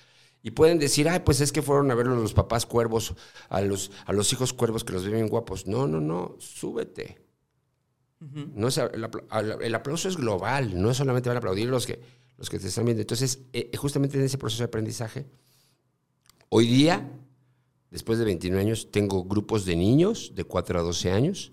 [0.41, 3.15] Y pueden decir, ay, pues es que fueron a ver los papás cuervos,
[3.49, 5.67] a los, a los hijos cuervos que los ven bien guapos.
[5.67, 7.21] No, no, no, súbete.
[8.21, 9.09] No es, el,
[9.61, 12.01] el aplauso es global, no es solamente van a aplaudir los que,
[12.39, 13.01] los que te están viendo.
[13.01, 15.25] Entonces, eh, justamente en ese proceso de aprendizaje,
[16.47, 17.11] hoy día,
[17.91, 21.51] después de 29 años, tengo grupos de niños de 4 a 12 años,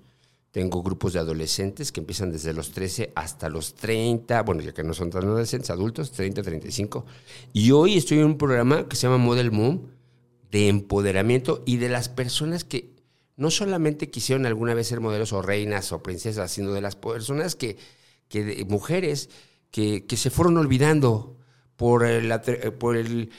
[0.53, 4.85] tengo grupos de adolescentes que empiezan desde los 13 hasta los 30, bueno, ya que
[4.85, 7.05] no son tan adolescentes, adultos, 30, 35.
[7.53, 9.88] Y hoy estoy en un programa que se llama Model Mom,
[10.51, 12.94] de empoderamiento y de las personas que
[13.37, 17.55] no solamente quisieron alguna vez ser modelos o reinas o princesas, sino de las personas
[17.55, 17.77] que,
[18.29, 19.29] que mujeres
[19.77, 21.37] que, se fueron olvidando
[21.77, 23.31] por el, atre- por el,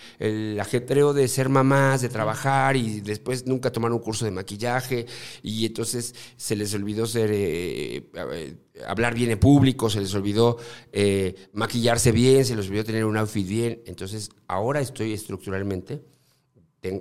[0.60, 5.08] ajetreo de ser mamás, de trabajar y después nunca tomar un curso de maquillaje
[5.42, 10.58] y entonces se les olvidó ser, eh, eh, hablar bien en público, se les olvidó
[10.92, 13.82] eh, maquillarse bien, se les olvidó tener un outfit bien.
[13.88, 16.04] Entonces ahora estoy estructuralmente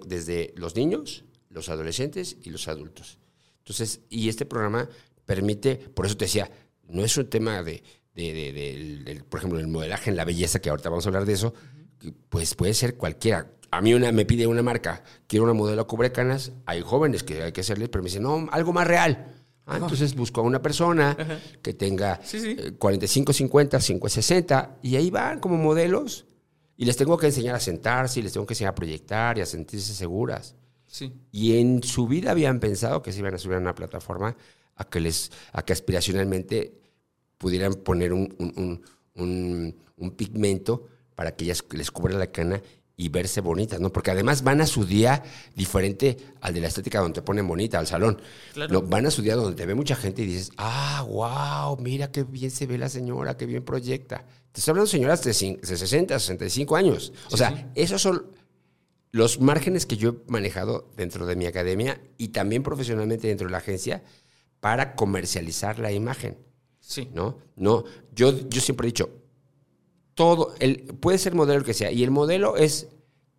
[0.07, 3.19] desde los niños, los adolescentes y los adultos.
[3.59, 4.89] Entonces, y este programa
[5.27, 6.51] permite, por eso te decía,
[6.89, 7.83] no es un tema de,
[8.17, 11.09] de- de- del- del, por ejemplo, el modelaje en la belleza, que ahorita vamos a
[11.11, 11.55] hablar de eso,
[12.29, 13.53] pues puede ser cualquiera.
[13.71, 17.53] A mí una, me pide una marca, quiero una modelo cubrecanas, hay jóvenes que hay
[17.53, 19.33] que hacerles, pero me dicen, no, algo más real.
[19.69, 21.17] Ah, entonces busco a una persona
[21.61, 22.57] que tenga Sí, sí.
[22.57, 26.27] eh, 45, 50, 50, 60, y ahí van como modelos.
[26.77, 29.41] Y les tengo que enseñar a sentarse, y les tengo que enseñar a proyectar y
[29.41, 30.55] a sentirse seguras.
[30.87, 31.13] Sí.
[31.33, 34.37] Y en su vida habían pensado que se iban a subir a una plataforma
[34.77, 36.79] a que, les, a que aspiracionalmente
[37.39, 42.61] pudieran poner un, un- un- pigmento para que ellas les cubra la cana
[42.99, 43.93] y verse bonitas, ¿no?
[43.93, 45.23] Porque además van a su día
[45.55, 48.21] diferente al de la estética donde te ponen bonita, al salón.
[48.55, 48.73] Claro.
[48.73, 52.11] No, van a su día donde te ve mucha gente y dices, ah, wow, mira
[52.11, 54.25] qué bien se ve la señora, qué bien proyecta.
[54.53, 57.13] Te estoy hablando de señoras de, cin- de 60, 65 años.
[57.31, 57.65] O sea, sí.
[57.75, 58.27] esos son
[59.11, 63.53] los márgenes que yo he manejado dentro de mi academia y también profesionalmente dentro de
[63.53, 64.03] la agencia
[64.61, 66.39] para comercializar la imagen,
[66.87, 67.09] Sí.
[67.13, 67.39] ¿no?
[67.57, 67.83] No,
[68.15, 69.11] yo, yo siempre he dicho,
[70.15, 71.91] todo, el, puede ser modelo que sea.
[71.91, 72.87] Y el modelo es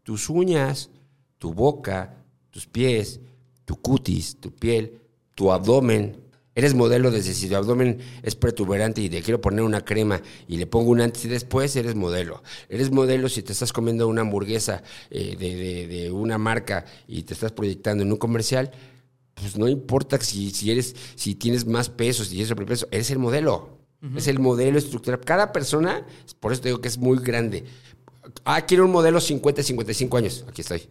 [0.03, 0.89] tus uñas,
[1.37, 3.21] tu boca, tus pies,
[3.63, 4.99] tu cutis, tu piel,
[5.33, 6.17] tu abdomen.
[6.55, 10.57] Eres modelo desde si tu abdomen es protuberante y te quiero poner una crema y
[10.57, 12.43] le pongo un antes y después, eres modelo.
[12.67, 17.53] Eres modelo si te estás comiendo una hamburguesa eh, de, una marca y te estás
[17.53, 18.71] proyectando en un comercial,
[19.39, 23.19] pues no importa si, si eres, si tienes más peso, si eres sobrepeso, eres el
[23.19, 23.77] modelo.
[24.15, 25.19] Es el modelo estructural.
[25.21, 26.05] Cada persona,
[26.39, 27.65] por eso te digo que es muy grande.
[28.45, 30.45] Ah, quiero un modelo 50, 55 años.
[30.47, 30.87] Aquí estoy.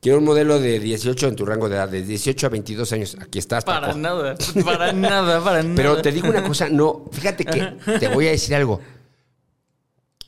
[0.00, 3.16] Quiero un modelo de 18 en tu rango de edad, de 18 a 22 años.
[3.20, 3.98] Aquí estás, Para Paco.
[3.98, 5.74] nada, para nada, para nada.
[5.74, 8.80] Pero te digo una cosa, no, fíjate que te voy a decir algo.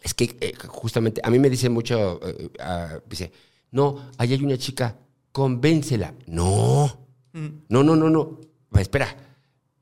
[0.03, 3.31] Es que eh, justamente a mí me dicen mucho, eh, ah, dice,
[3.71, 4.97] no, ahí hay una chica,
[5.31, 6.15] convéncela.
[6.27, 7.02] No,
[7.33, 8.41] no, no, no, no.
[8.79, 9.15] Espera,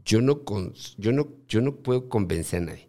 [0.05, 2.89] yo no, con- yo no, yo no puedo convencer a nadie.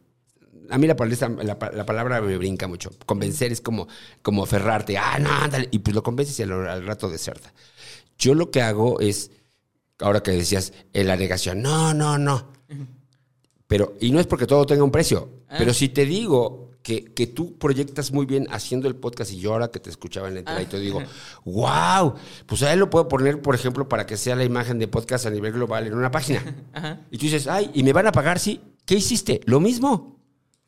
[0.69, 2.91] A mí la, palabra- la, pa- la palabra me brinca mucho.
[3.05, 3.87] Convencer es como,
[4.21, 4.97] como aferrarte.
[4.97, 5.67] Ah, no, ándale.
[5.71, 7.53] Y pues lo convences y al, al rato deserta.
[8.17, 9.31] Yo lo que hago es,
[9.99, 12.47] ahora que decías, en la negación, no, no, no.
[13.67, 15.55] Pero, y no es porque todo tenga un precio, Ah.
[15.57, 19.53] pero si te digo que, que tú proyectas muy bien haciendo el podcast y yo
[19.53, 21.01] ahora que te escuchaba en la entrada y te digo,
[21.45, 22.15] wow,
[22.45, 25.25] pues a él lo puedo poner, por ejemplo, para que sea la imagen de podcast
[25.25, 26.43] a nivel global en una página.
[27.11, 28.39] Y tú dices, ay, ¿y me van a pagar?
[28.39, 28.61] Sí.
[28.85, 29.41] ¿Qué hiciste?
[29.45, 30.20] Lo mismo.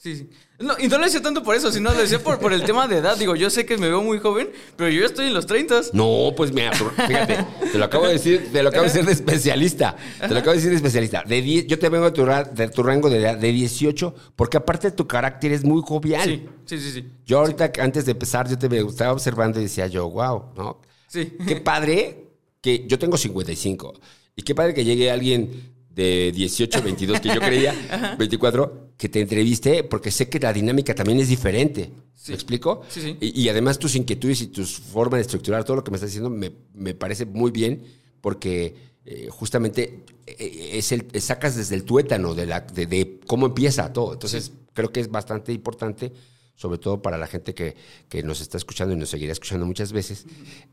[0.03, 0.29] Sí, sí.
[0.59, 2.89] No, y no lo decía tanto por eso, sino lo decía por, por el tema
[2.89, 3.15] de edad.
[3.15, 5.79] Digo, yo sé que me veo muy joven, pero yo ya estoy en los 30.
[5.93, 9.13] No, pues mira, fíjate, te lo acabo de decir, te lo acabo de decir de
[9.13, 9.95] especialista.
[10.19, 11.23] Te lo acabo de decir de especialista.
[11.25, 14.13] De 10, yo te vengo de tu, ra- de tu rango de edad de 18,
[14.35, 16.25] porque aparte tu carácter es muy jovial.
[16.25, 17.05] Sí, sí, sí, sí.
[17.25, 20.81] Yo ahorita, antes de empezar, yo te me estaba observando y decía yo, wow, ¿no?
[21.07, 21.31] Sí.
[21.47, 22.27] Qué padre
[22.59, 23.93] que yo tengo 55.
[24.35, 29.21] Y qué padre que llegue alguien de 18, 22, que yo creía, 24, que te
[29.21, 31.91] entreviste, porque sé que la dinámica también es diferente.
[32.15, 32.31] Sí.
[32.31, 32.81] ¿Me explico?
[32.89, 33.17] Sí, sí.
[33.19, 36.09] Y, y además tus inquietudes y tus formas de estructurar todo lo que me estás
[36.09, 37.83] diciendo me, me parece muy bien,
[38.21, 38.75] porque
[39.05, 43.91] eh, justamente eh, es el, sacas desde el tuétano de, la, de, de cómo empieza
[43.91, 44.13] todo.
[44.13, 46.13] Entonces, creo que es bastante importante
[46.55, 47.75] sobre todo para la gente que,
[48.09, 50.25] que nos está escuchando y nos seguirá escuchando muchas veces,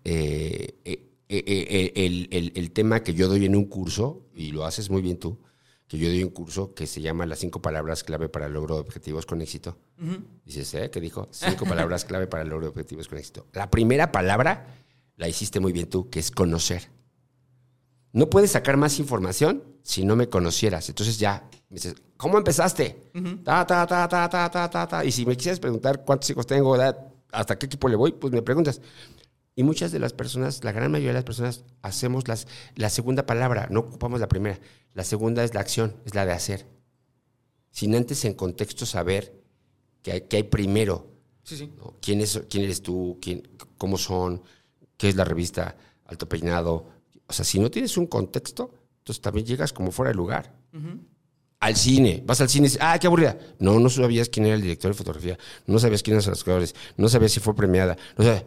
[0.05, 4.51] eh, eh, eh, eh, el, el- el tema que yo doy en un curso, y
[4.53, 5.39] lo haces muy bien tú,
[5.87, 8.75] que yo doy un curso que se llama Las cinco palabras clave para el logro
[8.77, 9.77] de objetivos con éxito.
[10.45, 10.91] Dices, ¿eh?
[10.91, 11.29] ¿Qué dijo?
[11.33, 13.47] Cinco palabras clave para el logro de objetivos con éxito.
[13.53, 14.67] La primera palabra
[15.17, 16.89] la hiciste muy bien tú, que es conocer.
[18.13, 20.89] No puedes sacar más información si no me conocieras.
[20.89, 23.11] Entonces ya, me dices, ¿cómo empezaste?
[23.45, 25.05] ta, ta, ta, ta, ta, ta, ta, ta.
[25.05, 26.77] Y si me quisieras preguntar cuántos hijos tengo,
[27.33, 28.81] hasta qué equipo le voy, pues me preguntas.
[29.61, 32.47] Y muchas de las personas, la gran mayoría de las personas, hacemos las,
[32.77, 34.59] la segunda palabra, no ocupamos la primera.
[34.95, 36.67] La segunda es la acción, es la de hacer.
[37.71, 39.39] Sin antes en contexto saber
[40.01, 41.11] que hay, que hay primero
[41.43, 41.71] Sí, sí.
[41.77, 41.99] ¿no?
[42.01, 43.19] ¿Quién, es, ¿Quién eres tú?
[43.21, 44.43] ¿Quién, ¿Cómo son?
[44.97, 45.77] ¿Qué es la revista?
[46.07, 46.87] Alto Peinado.
[47.27, 50.55] O sea, si no tienes un contexto, entonces también llegas como fuera de lugar.
[51.59, 52.23] Al cine.
[52.25, 53.39] Vas al cine y dices, ah, qué aburrida.
[53.59, 55.39] No, no sabías quién era el director de fotografía.
[55.67, 56.75] No sabías quiénes eran los actores.
[56.97, 57.99] No sabías si fue premiada.
[58.17, 58.45] No sabías.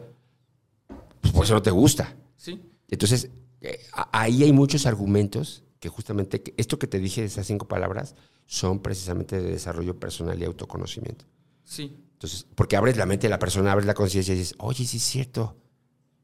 [1.44, 2.16] Por eso no te gusta.
[2.36, 2.60] Sí.
[2.88, 3.28] Entonces,
[3.60, 3.78] eh,
[4.12, 8.14] ahí hay muchos argumentos que justamente, esto que te dije de esas cinco palabras,
[8.46, 11.24] son precisamente de desarrollo personal y autoconocimiento.
[11.64, 11.94] Sí.
[12.14, 14.96] Entonces, porque abres la mente de la persona, abres la conciencia y dices, oye, sí
[14.96, 15.56] es cierto.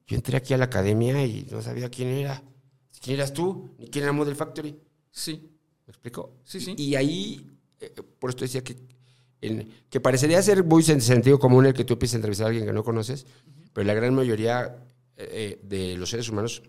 [0.06, 2.42] Yo entré aquí a la academia y no sabía quién era.
[3.02, 3.70] ¿Quién eras tú?
[3.78, 4.78] Ni quién era Model Factory.
[5.10, 5.50] Sí.
[5.86, 6.36] ¿Me explico?
[6.44, 6.74] Sí, sí.
[6.76, 8.76] Y, y ahí, eh, por esto decía que,
[9.42, 12.48] en- que parecería ser muy sen- sentido común el que tú empieces a entrevistar a
[12.48, 13.26] alguien que no conoces,
[13.72, 14.76] pero la gran mayoría
[15.16, 16.62] eh, eh, de los seres humanos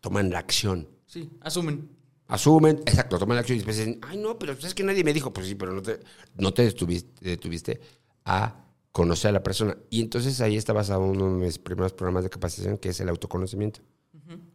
[0.00, 0.88] toman la acción.
[1.06, 1.30] Sí.
[1.40, 1.88] Asumen.
[2.28, 5.12] Asumen, exacto, toman la acción y después dicen, ay, no, pero es que nadie me
[5.12, 5.32] dijo.
[5.32, 6.00] Pues sí, pero no te,
[6.36, 7.80] no te detuviste, detuviste
[8.24, 9.76] a conocer a la persona.
[9.90, 13.08] Y entonces ahí está basado uno de mis primeros programas de capacitación, que es el
[13.08, 13.80] autoconocimiento.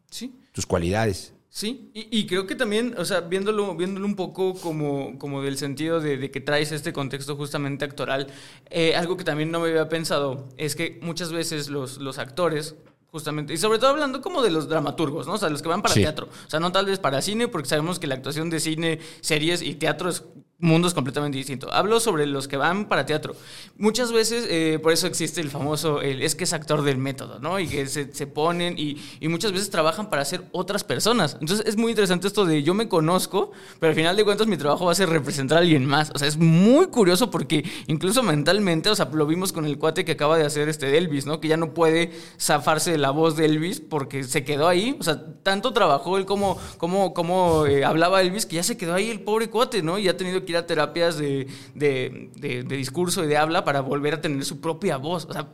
[0.10, 0.36] Sí.
[0.52, 1.34] Tus cualidades.
[1.48, 5.58] Sí, y, y creo que también, o sea, viéndolo, viéndolo un poco como, como del
[5.58, 8.28] sentido de, de que traes este contexto justamente actoral,
[8.70, 12.76] eh, algo que también no me había pensado es que muchas veces los, los actores,
[13.12, 15.34] justamente, y sobre todo hablando como de los dramaturgos, ¿no?
[15.34, 16.02] O sea, los que van para Sí.
[16.02, 19.00] teatro, o sea, no tal vez para cine, porque sabemos que la actuación de cine,
[19.22, 20.24] series y teatro es
[20.62, 21.70] mundos completamente distintos.
[21.74, 23.36] Hablo sobre los que van para teatro.
[23.78, 27.40] Muchas veces, eh, por eso existe el famoso, el, es que es actor del método,
[27.40, 27.60] ¿no?
[27.60, 31.38] Y que se, se ponen y, y muchas veces trabajan para ser otras personas.
[31.42, 34.58] Entonces es muy interesante esto de yo me conozco, pero al final de cuentas mi
[34.58, 36.12] trabajo va a ser representar a alguien más.
[36.14, 40.06] O sea, es muy curioso porque incluso mentalmente, o sea, lo vimos con el cuate
[40.06, 41.40] que acaba de hacer este Elvis, ¿no?
[41.40, 44.96] Que ya no puede zafarse de la voz de Elvis porque se quedó ahí.
[45.00, 48.94] O sea, tanto trabajó él como, como, como eh, hablaba Elvis que ya se quedó
[48.94, 49.98] ahí el pobre cuate, ¿no?
[49.98, 53.64] Y ha tenido que ir a terapias de, de, de, de discurso y de habla
[53.64, 55.26] para volver a tener su propia voz.
[55.26, 55.48] O sea,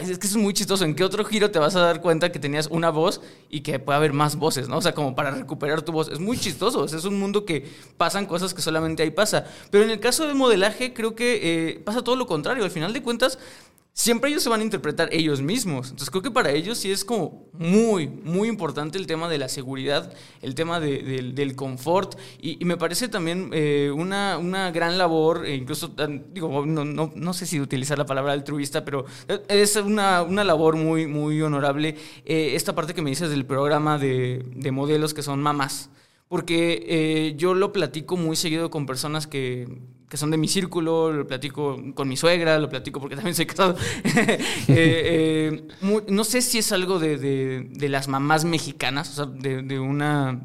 [0.00, 0.84] es que es muy chistoso.
[0.84, 3.78] ¿En qué otro giro te vas a dar cuenta que tenías una voz y que
[3.78, 4.78] puede haber más voces, ¿no?
[4.78, 6.08] O sea, como para recuperar tu voz.
[6.08, 6.80] Es muy chistoso.
[6.80, 9.44] O sea, es un mundo que pasan cosas que solamente ahí pasa.
[9.70, 12.64] Pero en el caso de modelaje, creo que eh, pasa todo lo contrario.
[12.64, 13.38] Al final de cuentas,
[13.98, 15.86] siempre ellos se van a interpretar ellos mismos.
[15.88, 19.48] Entonces creo que para ellos sí es como muy, muy importante el tema de la
[19.48, 24.70] seguridad, el tema de- del- del confort y, y me parece también eh, una, una
[24.70, 25.90] gran labor, e incluso,
[26.30, 29.06] digo, no, no, no sé si utilizar la palabra altruista, pero
[29.48, 33.96] es una, una labor muy, muy honorable eh, esta parte que me dices del programa
[33.98, 35.88] de, de modelos que son mamás.
[36.28, 39.68] Porque eh, yo lo platico muy seguido con personas que,
[40.08, 43.46] que son de mi círculo, lo platico con mi suegra, lo platico porque también soy
[43.46, 43.76] casado.
[44.68, 45.68] Eh, eh,
[46.08, 49.78] no sé si es algo de, de- de las mamás mexicanas, o sea, de, de
[49.78, 50.40] una,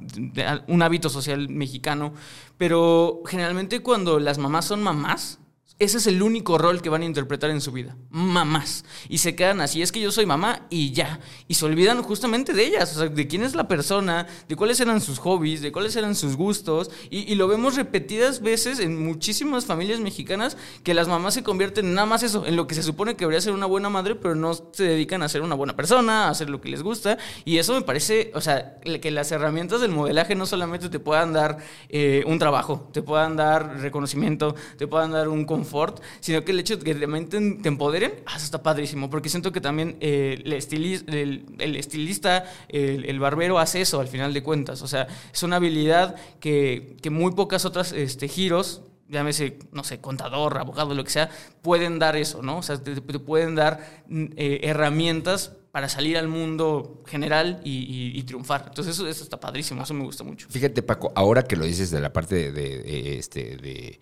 [0.68, 2.14] un hábito social mexicano,
[2.58, 5.40] pero generalmente cuando las mamás son mamás,
[5.82, 7.98] ese es el único rol que van a interpretar en su vida.
[8.12, 8.86] Mamás.
[9.10, 9.82] Y se quedan así.
[9.82, 11.20] Es que yo soy mamá y ya.
[11.48, 12.96] Y se olvidan justamente de ellas.
[12.96, 16.14] O sea, de quién es la persona, de cuáles eran sus hobbies, de cuáles eran
[16.14, 16.92] sus gustos.
[17.10, 21.96] Y, lo vemos repetidas veces en muchísimas familias mexicanas que las mamás se convierten en
[21.96, 24.36] nada más eso, en lo que se supone que debería ser una buena madre, pero
[24.36, 27.18] no se dedican a ser una buena persona, a hacer lo que les gusta.
[27.44, 31.34] Y eso me parece, o sea, que las herramientas del modelaje no solamente te puedan
[31.34, 31.58] dar
[31.90, 35.71] eh, un trabajo, te puedan dar reconocimiento, te puedan dar un confort,
[36.20, 39.52] sino que el hecho de que realmente te empoderen, ah, eso está padrísimo, porque siento
[39.52, 44.82] que también eh, el, estilis- el- estilista, el, barbero hace eso al final de cuentas,
[44.82, 48.82] o sea, es una habilidad que, que muy pocas otras este, giros
[49.12, 51.30] llámese, no sé, contador, abogado, lo que sea,
[51.62, 52.60] pueden dar eso, ¿no?
[52.60, 58.22] O sea, te, te pueden dar mm, eh, herramientas para salir al mundo general y,
[58.24, 58.66] triunfar.
[58.68, 60.48] Entonces eso, eso está padrísimo, eso me gusta mucho.
[60.50, 64.00] Fíjate, Paco, ahora que lo dices de la parte de, este, de,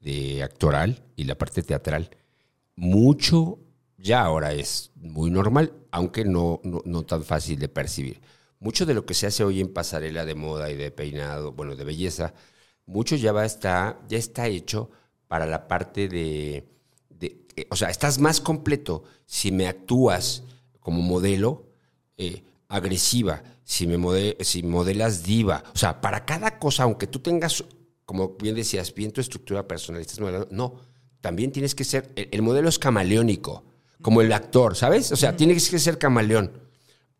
[0.00, 2.10] de actoral y la parte teatral,
[2.76, 3.58] mucho
[3.96, 8.20] ya ahora es muy normal, aunque no, no, no tan fácil de percibir.
[8.60, 11.76] Mucho de lo que se hace hoy en pasarela de moda y de peinado, bueno,
[11.76, 12.34] de belleza,
[12.86, 14.90] mucho ya va está, ya está hecho
[15.26, 16.68] para la parte de,
[17.10, 20.44] de- eh, o sea, estás más completo si me actúas
[20.80, 21.66] como modelo
[22.16, 27.18] eh, agresiva, si me mode- si modelas diva, o sea, para cada cosa, aunque tú
[27.20, 27.64] tengas,
[28.08, 30.76] como bien decías, bien tu estructura personal, estás modelando, no,
[31.20, 33.64] también tienes que ser, el, el modelo es camaleónico,
[34.00, 35.12] como el actor, ¿sabes?
[35.12, 36.50] O sea, tienes que ser camaleón.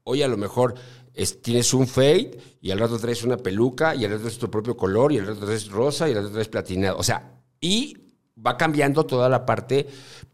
[0.05, 0.77] Hoy a lo mejor
[1.12, 4.51] es- tienes un fade y al rato traes una peluca y al rato es tu
[4.51, 6.96] propio color y al rato traes rosa y al rato traes platinado.
[6.96, 7.98] O sea, y
[8.38, 9.87] va cambiando toda la parte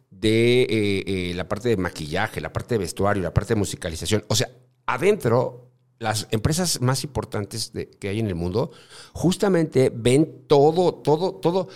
[0.08, 4.24] de eh, eh, la parte de maquillaje, la parte de vestuario, la parte de musicalización.
[4.28, 4.48] O sea,
[4.86, 5.72] adentro
[6.04, 8.70] las empresas más importantes de- que hay en el mundo
[9.12, 11.68] justamente ven todo, todo, todo,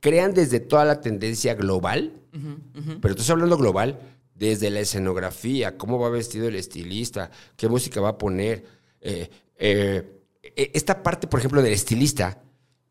[0.00, 2.12] crean desde toda la tendencia global,
[3.00, 3.98] pero tú estás hablando global,
[4.34, 8.64] desde la escenografía, cómo va vestido el estilista, qué música va a poner.
[9.00, 12.42] eh, eh, eh, esta parte, por ejemplo, del estilista,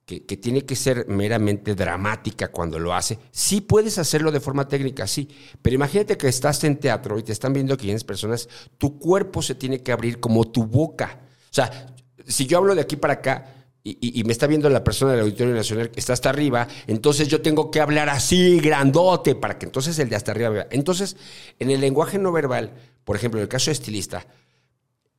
[0.08, 5.06] que, tiene que ser meramente dramática cuando lo hace, sí puedes hacerlo de forma técnica,
[5.06, 5.28] sí,
[5.62, 9.56] pero imagínate que estás en teatro y te están viendo 500 personas, tu cuerpo se
[9.56, 11.20] tiene que abrir como tu boca.
[11.52, 11.94] O sea,
[12.26, 15.54] si yo hablo de aquí para acá, y, me está viendo la persona del Auditorio
[15.54, 19.98] Nacional que está hasta arriba, entonces yo tengo que hablar así, grandote, para que entonces
[20.00, 20.68] el de hasta arriba vea.
[20.72, 21.16] Entonces,
[21.60, 22.74] en el lenguaje no verbal,
[23.06, 24.26] por ejemplo, en el caso de estilista,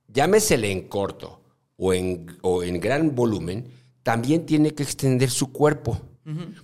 [0.09, 1.41] llámesele en corto
[1.77, 3.78] o en gran volumen,
[4.09, 6.01] también tiene que extender su cuerpo.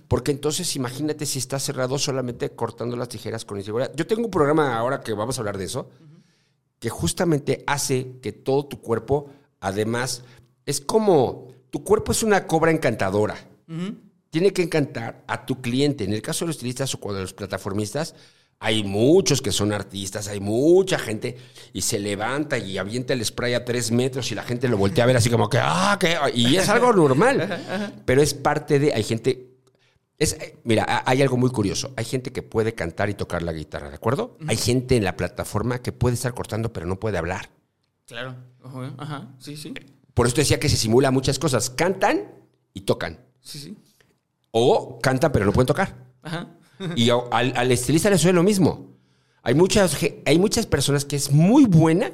[0.07, 3.91] Porque entonces imagínate si está cerrado solamente cortando las tijeras con inseguridad.
[3.95, 5.91] Yo tengo un programa ahora que vamos a hablar de eso,
[6.79, 9.29] que justamente hace que todo tu cuerpo,
[9.59, 10.23] además,
[10.65, 13.35] es como, tu cuerpo es una cobra encantadora.
[14.31, 16.03] Tiene que encantar a tu cliente.
[16.03, 18.15] En el caso de los estilistas o de los plataformistas,
[18.59, 21.37] hay muchos que son artistas, hay mucha gente
[21.73, 25.03] y se levanta y avienta el spray a tres metros y la gente lo voltea
[25.03, 28.01] a ver así como que, ah, que, y es algo normal.
[28.05, 29.55] Pero es parte de, hay gente,
[30.17, 31.93] es, eh, mira, hay algo muy curioso.
[31.97, 34.37] Hay gente que puede cantar y tocar la guitarra, ¿de acuerdo?
[34.47, 37.49] Hay gente en la plataforma que puede estar cortando pero no puede hablar.
[38.05, 38.35] Claro.
[38.63, 39.35] Ajá, Ajá.
[39.39, 39.73] Sí, sí.
[40.13, 41.69] Por eso decía que se simula muchas cosas.
[41.69, 42.31] Cantan
[42.73, 43.19] y tocan.
[43.41, 43.77] Sí, sí.
[44.51, 45.93] O cantan pero no pueden tocar.
[46.23, 46.55] Ajá.
[46.95, 48.95] Y al, al estilista le suele lo mismo.
[49.43, 52.11] Hay muchas, hay muchas personas que es muy buena.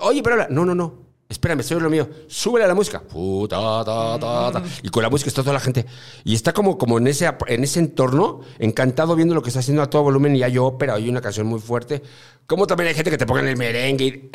[0.00, 0.48] Oye, pero habla".
[0.50, 1.07] no, no, no.
[1.28, 2.08] Espérame, soy lo mío.
[2.26, 3.02] Súbele a la música.
[3.06, 4.62] Fu, ta, ta, ta.
[4.82, 5.84] Y con la música está toda la gente.
[6.24, 9.82] Y está como, como en, ese, en ese entorno, encantado viendo lo que está haciendo
[9.82, 10.34] a todo volumen.
[10.36, 12.02] Y hay ópera, hay una canción muy fuerte.
[12.46, 14.30] Como también hay gente que te pone el merengue y-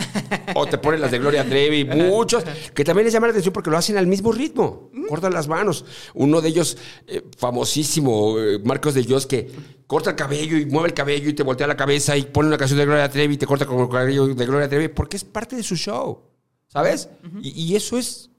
[0.54, 1.84] o te ponen las de Gloria Trevi.
[1.84, 2.44] Muchos
[2.76, 4.91] que también les llama la atención porque lo hacen al mismo ritmo.
[5.10, 5.86] Cortan las manos.
[6.14, 6.78] Uno de ellos,
[7.08, 9.50] eh, famosísimo, eh, Marcos de Dios, que
[9.88, 12.58] corta el cabello y mueve el cabello y te voltea la cabeza y pone una
[12.60, 15.24] canción de Gloria Trevi y te corta con el cabello de Gloria Trevi porque es
[15.24, 16.32] parte de su show.
[16.74, 17.07] ¿Sabes?
[17.41, 18.32] y, y eso es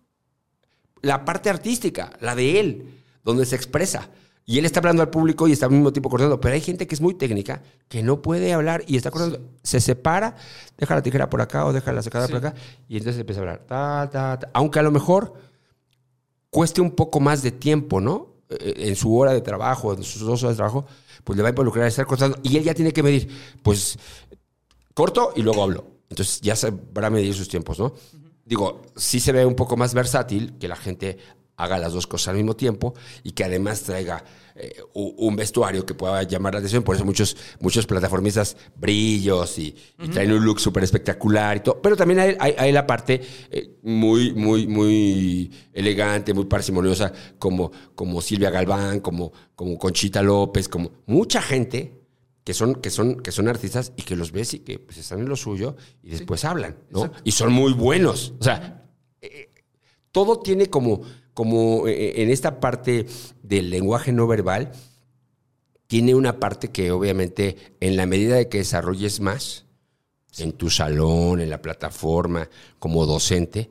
[1.03, 4.11] la parte artística, la de él, donde se expresa.
[4.45, 6.39] Y él está hablando al público y está al mismo tiempo cortando.
[6.41, 9.41] Pero hay gente que es muy técnica, que no puede hablar y está cortando.
[9.63, 10.35] Se separa,
[10.77, 12.55] deja la tijera por acá o deja la secadora por acá
[12.89, 13.65] y entonces empieza a hablar.
[13.67, 14.51] Ta, ta, ta.
[14.53, 15.33] Aunque a lo mejor
[16.51, 18.35] cueste un poco más de tiempo, ¿no?
[18.51, 20.85] Eh, En su hora de trabajo, en sus dos horas de trabajo,
[21.23, 22.39] pues le va a involucrar a estar cortando.
[22.43, 23.29] Y él ya tiene que medir,
[23.63, 23.99] pues
[24.93, 25.87] corto y luego hablo.
[26.11, 27.95] Entonces ya sabrá medir sus tiempos, ¿no?
[28.45, 31.19] Digo, sí se ve un poco más versátil que la gente
[31.57, 34.25] haga las dos cosas al mismo tiempo y que además traiga
[34.57, 36.83] eh, un vestuario que pueda llamar la atención.
[36.83, 41.81] Por eso muchos, muchos plataformistas brillos y, y traen un look súper espectacular y todo.
[41.81, 43.21] Pero también hay, hay- hay la parte
[43.53, 50.69] eh, muy, muy, muy elegante, muy parsimoniosa, como, como Silvia Galván, como, como Conchita López,
[50.69, 52.01] como mucha gente
[52.45, 55.21] que son, que son, que son artistas y que los ves y que pues, están
[55.21, 57.11] en lo suyo y después hablan, ¿no?
[57.25, 58.35] Y son muy buenos.
[58.39, 58.87] O sea,
[59.23, 59.51] eh,
[60.13, 61.01] todo tiene como,
[61.33, 63.07] como eh, en esta parte
[63.43, 64.73] del lenguaje no verbal,
[65.87, 69.65] tiene una parte que obviamente en la medida de que desarrolles más,
[70.39, 73.71] en tu salón, en la plataforma, como docente,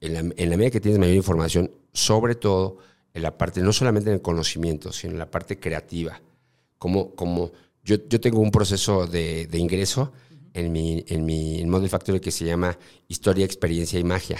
[0.00, 2.78] en la, en la medida que tienes mayor información, sobre todo
[3.14, 6.20] en la parte, no solamente en el conocimiento, sino en la parte creativa,
[6.78, 7.52] como, como
[7.84, 10.12] yo, yo tengo un proceso de, de ingreso
[10.54, 12.78] en mi, en mi Model Factory que se llama
[13.08, 14.38] Historia, Experiencia y Magia.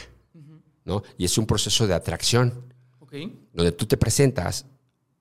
[0.85, 1.03] ¿no?
[1.19, 2.65] Y es un proceso de atracción,
[3.53, 4.67] donde tú te presentas,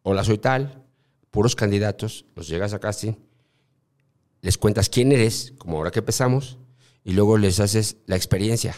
[0.04, 0.86] hola, soy tal,
[1.32, 3.14] puros candidatos, los llegas a casting,
[4.42, 6.58] les cuentas quién eres, como ahora que empezamos,
[7.04, 8.76] y luego les haces la experiencia.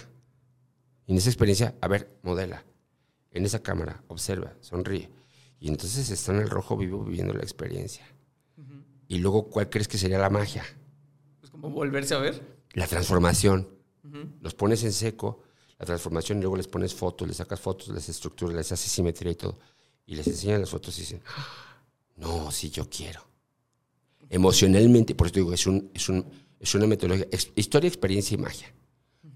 [1.06, 2.64] Y en esa experiencia, a ver, modela.
[3.32, 5.10] En esa cámara, observa, sonríe.
[5.60, 8.06] Y entonces está en el rojo vivo viviendo la experiencia.
[9.12, 10.64] Y luego, ¿cuál crees que sería la magia?
[11.42, 12.42] Pues como volverse a ver.
[12.72, 13.68] La transformación.
[14.40, 15.44] Los pones en seco,
[15.78, 19.34] la transformación, y luego les pones fotos, les sacas fotos, les estructuras, les haces simetría
[19.34, 19.60] y todo.
[20.06, 21.46] Y les enseñan las fotos y dicen, "Ah,
[22.16, 23.22] no, sí, yo quiero.
[24.30, 26.26] Emocionalmente, por eso te digo, es, un, es, un,
[26.58, 28.74] es una metodología, historia, experiencia y magia.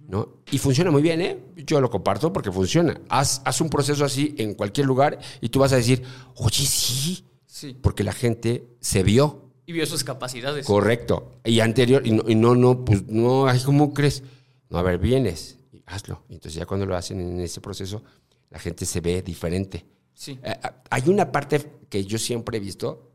[0.08, 0.38] ¿no?
[0.52, 1.44] Y funciona muy bien, ¿eh?
[1.68, 3.02] Yo lo comparto porque funciona.
[3.10, 6.02] Haz, haz un proceso así en cualquier lugar y tú vas a decir,
[6.36, 7.76] oye, sí, Sí.
[7.82, 9.45] porque la gente se vio.
[9.66, 10.66] Y vio sus capacidades.
[10.66, 11.40] Correcto.
[11.44, 14.24] Y anterior, y no, y no, no, pues no, ay, ¿cómo crees?
[14.70, 16.24] No, a ver, vienes, y hazlo.
[16.30, 18.04] Entonces ya cuando lo hacen en ese proceso,
[18.50, 19.86] la gente se ve diferente.
[20.14, 20.40] Sí.
[20.44, 23.12] Eh, ah, Hay una parte que yo siempre he visto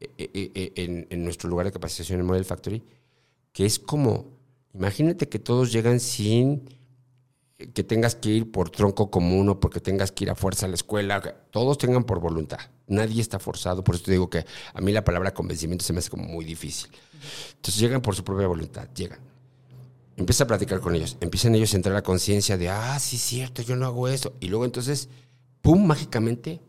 [0.00, 2.82] eh, eh, en, en nuestro lugar de capacitación en Model Factory,
[3.52, 4.38] que es como,
[4.74, 6.62] imagínate que todos llegan sin
[7.68, 10.68] que tengas que ir por tronco común o porque tengas que ir a fuerza a
[10.68, 12.58] la escuela, todos tengan por voluntad.
[12.86, 14.44] Nadie está forzado, por eso te digo que
[14.74, 16.90] a mí la palabra convencimiento se me hace como muy difícil.
[17.56, 19.20] Entonces llegan por su propia voluntad, llegan.
[20.16, 23.16] Empieza a platicar con ellos, empiezan ellos a entrar a la conciencia de, ah, sí,
[23.16, 24.34] es cierto, yo no hago eso.
[24.40, 25.08] Y luego entonces,
[25.62, 26.60] pum, mágicamente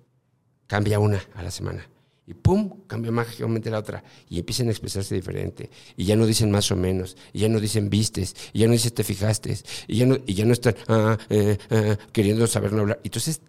[0.67, 1.87] cambia una a la semana.
[2.25, 4.03] Y pum, cambia mágicamente la otra.
[4.29, 5.69] Y empiezan a expresarse diferente.
[5.97, 7.17] Y ya no dicen más o menos.
[7.33, 8.35] Y ya no dicen vistes.
[8.53, 9.57] Y ya no dicen te fijaste.
[9.87, 13.01] Y ya no, y ya no están ah, eh, ah, queriendo saber no hablar.
[13.03, 13.41] Entonces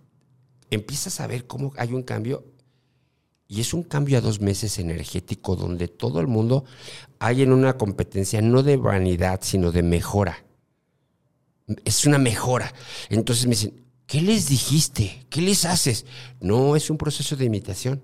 [0.71, 2.45] empiezas a ver cómo hay un cambio.
[3.47, 6.65] Y es un cambio a dos meses energético donde todo el mundo
[7.21, 10.45] hay en una competencia no de vanidad, sino de mejora.
[11.85, 12.73] Es una mejora.
[13.11, 15.27] Entonces me dicen, ¿qué les dijiste?
[15.31, 16.07] ¿Qué les haces?
[16.41, 18.03] No, es un proceso de imitación,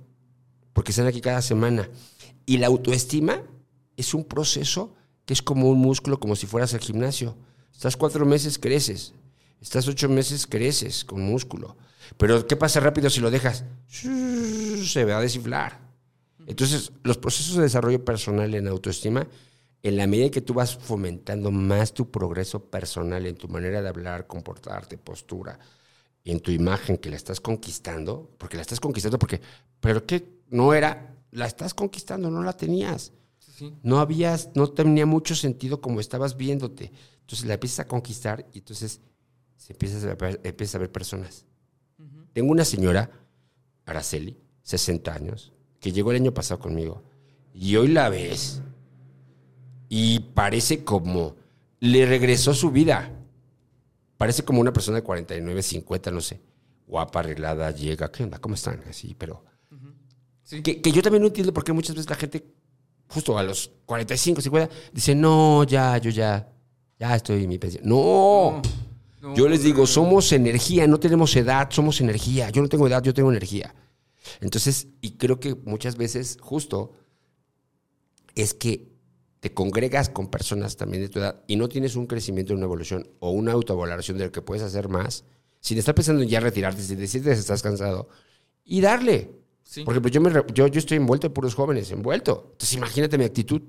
[0.73, 1.89] porque están aquí cada semana.
[2.47, 3.43] Y la autoestima
[3.97, 4.95] es un proceso
[5.25, 7.37] que es como un músculo, como si fueras al gimnasio.
[7.73, 9.15] Estás cuatro meses, creces.
[9.61, 11.77] Estás ocho meses, creces con músculo.
[12.17, 13.65] Pero ¿qué pasa rápido si lo dejas?
[13.89, 15.81] Se va a desinflar.
[16.47, 19.29] Entonces, los procesos de desarrollo personal en autoestima,
[19.83, 23.89] en la medida que tú vas fomentando más tu progreso personal en tu manera de
[23.89, 25.59] hablar, comportarte, postura,
[26.25, 29.41] en tu imagen que la estás conquistando, porque la estás conquistando porque,
[29.81, 33.13] pero que no era, la estás conquistando, no la tenías.
[33.39, 33.75] Sí.
[33.83, 36.93] No habías, no tenía mucho sentido como estabas viéndote.
[37.21, 39.01] Entonces la empiezas a conquistar y entonces
[39.57, 41.47] se empiezas a ver, empiezas a ver personas.
[42.33, 43.11] Tengo una señora,
[43.85, 47.03] Araceli, 60 años, que llegó el año pasado conmigo.
[47.53, 48.63] Y hoy la ves.
[49.89, 51.37] Y parece como
[51.81, 53.20] le regresó su vida.
[54.21, 56.43] Parece como una persona de 49, 50, no sé.
[56.87, 58.39] Guapa, arreglada, llega, ¿qué onda?
[58.39, 58.83] ¿Cómo están?
[58.87, 59.43] Así, pero...
[60.43, 60.61] Sí.
[60.61, 62.45] Que, que yo también no entiendo por qué muchas veces la gente,
[63.09, 66.53] justo a los 45, 50, dice, no, ya, yo ya,
[66.99, 67.83] ya estoy en mi pensión.
[67.87, 68.61] No.
[69.23, 72.51] No, yo les digo, somos energía, no tenemos edad, somos energía.
[72.51, 73.75] Yo no tengo edad, yo tengo energía.
[74.43, 76.93] Entonces, y creo que muchas veces, justo,
[78.35, 78.90] es que
[79.41, 83.09] te congregas con personas también de tu edad y no tienes un crecimiento, una evolución
[83.19, 85.25] o una autovaloración de lo que puedes hacer más,
[85.61, 88.09] sin estar pensando en ya retirarte, sin decirte que estás cansado,
[88.65, 89.31] y darle.
[89.63, 89.85] Sí.
[89.85, 92.49] Por ejemplo, yo, me, yo, yo estoy envuelto de puros jóvenes, envuelto.
[92.53, 93.63] Entonces, imagínate mi actitud.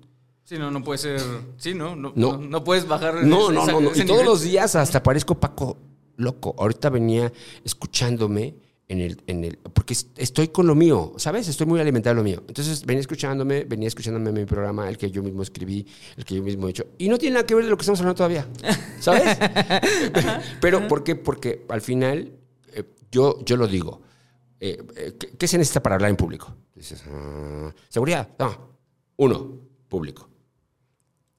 [0.43, 1.22] Sí, no, no puede ser.
[1.57, 2.63] Sí, no, no, No.
[2.63, 3.24] puedes bajar.
[3.24, 3.91] No, no, no, no.
[3.95, 5.78] Y todos los días hasta parezco Paco
[6.17, 6.55] loco.
[6.57, 7.32] Ahorita venía
[7.63, 8.55] escuchándome
[8.92, 11.48] en el, en el, porque es- estoy con lo mío, ¿sabes?
[11.48, 12.44] Estoy muy alimentado de lo mío.
[12.48, 15.88] Entonces venía escuchándome, venía escuchándome en mi programa, el que yo mismo escribí,
[16.18, 16.86] el que yo mismo he hecho.
[16.98, 18.48] Y no tiene nada que ver de lo que estamos hablando todavía,
[19.00, 19.38] ¿sabes?
[20.62, 21.16] Pero, ¿por qué?
[21.16, 22.32] Porque al final,
[22.74, 24.02] eh, yo, yo lo digo.
[24.60, 26.56] Eh, eh, ¿qué, qué se necesita para hablar en público?
[26.76, 28.30] Dices, ah, seguridad.
[28.39, 28.72] No.
[29.18, 29.58] Uno,
[29.89, 30.28] público.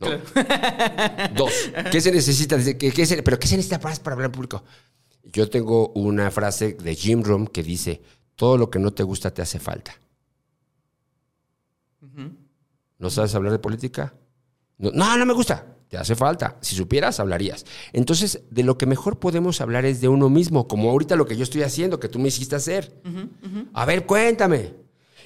[0.00, 0.08] ¿no?
[1.36, 1.52] Dos,
[1.92, 2.58] ¿qué se necesita?
[2.58, 4.64] ¿qué- qué se- ¿Pero qué se necesita para, para hablar en público?
[5.24, 8.02] Yo tengo una frase de Jim Rohn que dice,
[8.36, 10.00] todo lo que no te gusta te hace falta.
[12.98, 14.14] ¿No sabes hablar de política?
[14.78, 15.66] No, no, no me gusta.
[15.88, 16.56] Te hace falta.
[16.60, 17.66] Si supieras, hablarías.
[17.92, 21.36] Entonces, de lo que mejor podemos hablar es de uno mismo, como ahorita lo que
[21.36, 23.00] yo estoy haciendo, que tú me hiciste hacer.
[23.74, 24.74] A ver, cuéntame.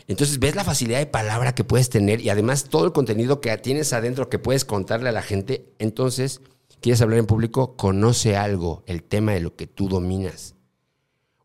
[0.09, 3.57] Entonces, ves la facilidad de palabra que puedes tener y además todo el contenido que
[3.59, 5.72] tienes adentro que puedes contarle a la gente.
[5.78, 6.40] Entonces,
[6.87, 7.74] ¿quieres hablar en público?
[7.76, 10.55] Conoce algo, el tema de lo que tú dominas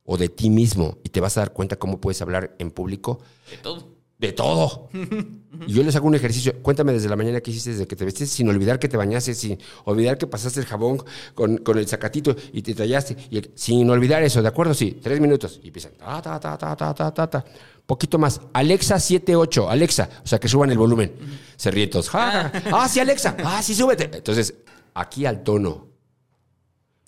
[0.05, 3.21] o de ti mismo y te vas a dar cuenta cómo puedes hablar en público
[3.49, 3.87] De todo.
[4.19, 4.89] de todo.
[5.67, 6.53] Y yo les hago un ejercicio.
[6.63, 9.33] Cuéntame desde la mañana que hiciste, desde que te vestiste, sin olvidar que te bañaste,
[9.35, 11.03] sin olvidar que pasaste el jabón
[11.35, 13.17] con, con el sacatito y te tallaste.
[13.29, 14.73] Y el- sin olvidar eso, ¿de acuerdo?
[14.73, 15.59] Sí, tres minutos.
[15.61, 15.91] Y empiezan.
[15.99, 17.45] Ta, ta, ta, ta, ta, ta, ta, ta.
[17.85, 18.39] Poquito más.
[18.53, 19.69] Alexa 78.
[19.69, 20.09] Alexa.
[20.23, 21.13] O sea, que suban el volumen.
[21.57, 22.09] Se ríen todos.
[22.09, 22.69] Ja, ja, ja.
[22.73, 23.35] Ah, sí, Alexa.
[23.43, 24.09] Ah, sí, súbete.
[24.17, 24.53] Entonces,
[24.93, 25.89] aquí al tono.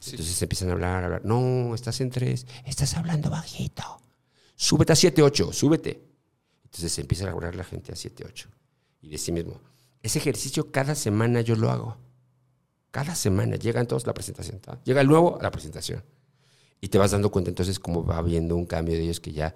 [0.05, 1.25] Entonces empiezan a hablar, a hablar.
[1.25, 2.45] No, estás en tres.
[2.65, 4.01] Estás hablando bajito.
[4.55, 6.03] Súbete a 7-8, súbete.
[6.65, 8.47] Entonces empieza a hablar la gente a 7-8.
[9.01, 9.59] Y de sí mismo.
[10.01, 11.97] Ese ejercicio cada semana yo lo hago.
[12.91, 13.55] Cada semana.
[13.55, 14.59] Llegan todos a la presentación.
[14.59, 14.81] ¿tá?
[14.83, 16.03] Llega el nuevo a la presentación.
[16.81, 19.55] Y te vas dando cuenta entonces cómo va habiendo un cambio de ellos que ya,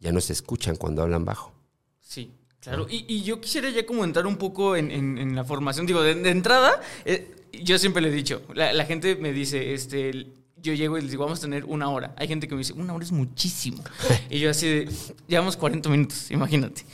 [0.00, 1.52] ya no se escuchan cuando hablan bajo.
[2.00, 2.37] Sí,
[2.68, 2.86] claro.
[2.90, 5.86] Y, y yo quisiera ya como entrar un poco en, en- en la formación.
[5.86, 7.30] Digo, de, de entrada, eh,
[7.62, 10.28] yo siempre le he dicho, la, la gente me dice, este,
[10.60, 12.14] yo llego y les digo, vamos a tener una hora.
[12.16, 13.82] Hay gente que me dice, una hora es muchísimo.
[14.30, 14.88] y yo así de,
[15.26, 16.84] llevamos 40 minutos, imagínate.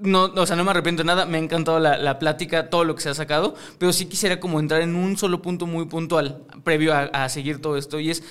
[0.00, 2.84] No, o sea, no me arrepiento de nada, me ha encantado la, la plática, todo
[2.84, 5.84] lo que se ha sacado, pero sí quisiera como entrar en un solo punto muy
[5.86, 8.22] puntual previo a, a seguir todo esto y es,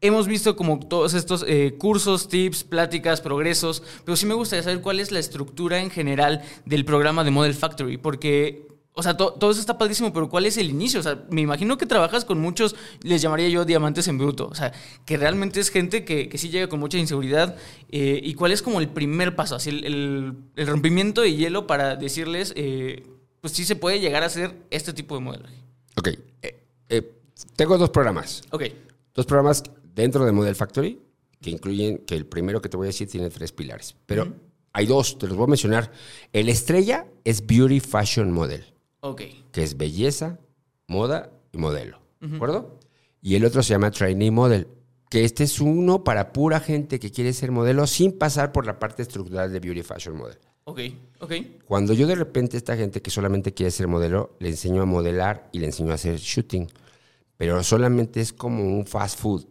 [0.00, 4.80] hemos visto como todos estos eh, cursos, tips, pláticas, progresos, pero sí me gustaría saber
[4.80, 8.66] cuál es la estructura en general del programa de Model Factory, porque...
[8.94, 10.98] O sea, to- todo eso está padrísimo, pero ¿cuál es el inicio?
[10.98, 14.48] O sea, me imagino que trabajas con muchos, les llamaría yo diamantes en bruto.
[14.50, 14.72] O sea,
[15.04, 17.54] que realmente es gente que, que sí llega con mucha inseguridad.
[17.90, 19.54] eh, ¿Y cuál es como el primer paso?
[19.54, 23.06] Así, el, el- el rompimiento de hielo para decirles, eh,
[23.40, 25.54] pues sí se puede llegar a hacer este tipo de modelaje.
[25.96, 26.08] Ok.
[26.42, 27.12] eh, eh,
[27.54, 28.42] tengo dos programas.
[28.50, 28.64] Ok,
[29.14, 29.62] Dos programas
[30.02, 31.00] dentro de Model Factory
[31.40, 33.94] que incluyen, que el primero que te voy a decir tiene tres pilares.
[34.06, 34.32] Pero
[34.72, 35.92] hay dos, te los voy a mencionar.
[36.32, 38.64] El estrella es Beauty Fashion Model.
[39.00, 39.22] ok.
[39.52, 40.38] que es belleza,
[40.86, 42.00] moda y modelo.
[42.20, 42.78] ¿De acuerdo?
[43.22, 44.66] Y el otro se llama Trainee Model,
[45.10, 48.78] que este es uno para pura gente que quiere ser modelo sin pasar por la
[48.78, 50.38] parte estructural de Beauty Fashion Model.
[50.64, 50.80] Ok,
[51.20, 51.32] ok.
[51.64, 55.48] Cuando yo de repente esta gente que solamente quiere ser modelo, le enseño a modelar
[55.52, 56.68] y le enseño a hacer shooting,
[57.36, 59.46] pero solamente es como un fast food.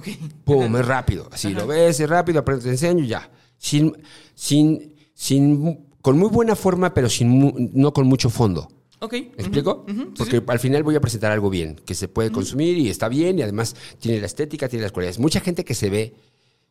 [0.00, 0.08] Ok.
[0.44, 0.76] ¡Pum!
[0.76, 1.28] Es rápido.
[1.30, 3.30] Así lo ves, es rápido, aprendes, te enseño y ya.
[3.58, 3.92] Sin,
[4.34, 8.68] sin, sin, con muy buena forma, pero sin, no con mucho fondo.
[9.00, 9.12] Ok.
[9.12, 9.84] ¿Me explico?
[9.88, 12.88] ujú, sí, Porque al final voy a presentar algo bien, que se puede consumir y
[12.90, 15.18] está bien y además tiene la estética, tiene las cualidades.
[15.18, 16.14] Mucha gente que se ve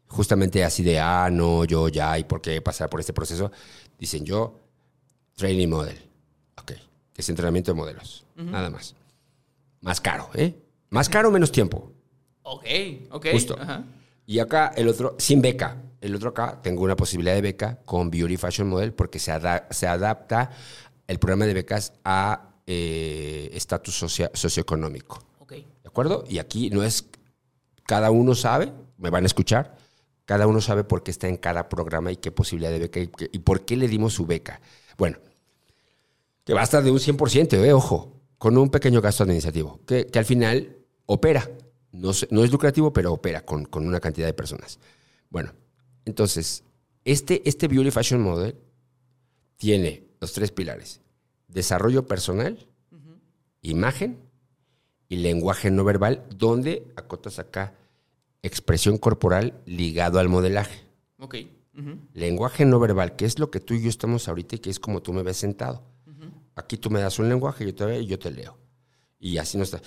[0.07, 3.51] justamente así de, ah, no, yo ya, ¿y por qué pasar por este proceso?
[3.97, 4.59] Dicen yo,
[5.35, 5.97] training model.
[6.57, 6.73] Ok,
[7.13, 8.95] que es entrenamiento de modelos, nada más.
[9.81, 10.55] Más caro, ¿eh?
[10.89, 11.91] Más caro, menos tiempo.
[12.43, 12.65] Ok,
[13.11, 13.27] ok.
[13.31, 13.57] Justo.
[13.59, 13.83] Ajá.
[14.25, 15.77] Y acá el otro, sin beca.
[16.01, 19.67] El otro acá, tengo una posibilidad de beca con Beauty Fashion Model porque se, ada-
[19.71, 20.51] se adapta
[21.07, 25.21] el programa de becas a eh, estatus socia- socioeconómico.
[25.39, 25.51] Ok.
[25.53, 26.23] ¿De acuerdo?
[26.29, 27.05] Y aquí no es,
[27.85, 29.75] cada uno sabe, me van a escuchar,
[30.25, 33.09] cada uno sabe por qué está en cada programa y qué posibilidad de beca y,
[33.31, 34.61] y por qué le dimos su beca.
[34.97, 35.17] Bueno,
[36.45, 40.25] que basta de un 100%, eh, ojo, con un pequeño gasto administrativo, que, que al
[40.25, 40.77] final
[41.07, 41.49] opera.
[41.91, 44.79] No, es lucrativo, pero opera con, con una cantidad de personas.
[45.29, 45.53] Bueno,
[46.05, 46.63] entonces,
[47.03, 48.55] este, este Beauty Fashion Model
[49.57, 51.01] tiene los tres pilares.
[51.47, 52.67] Desarrollo personal,
[53.61, 54.19] imagen
[55.07, 57.73] y lenguaje no verbal, donde acotas acá
[58.41, 60.81] expresión corporal ligado al modelaje.
[61.17, 61.35] Ok.
[62.13, 64.79] Lenguaje no verbal, que es lo que tú y yo estamos ahorita y que es
[64.79, 65.83] como tú me ves sentado.
[66.55, 68.57] Aquí tú me das un lenguaje, yo te veo y yo te leo.
[69.17, 69.81] Y así no está.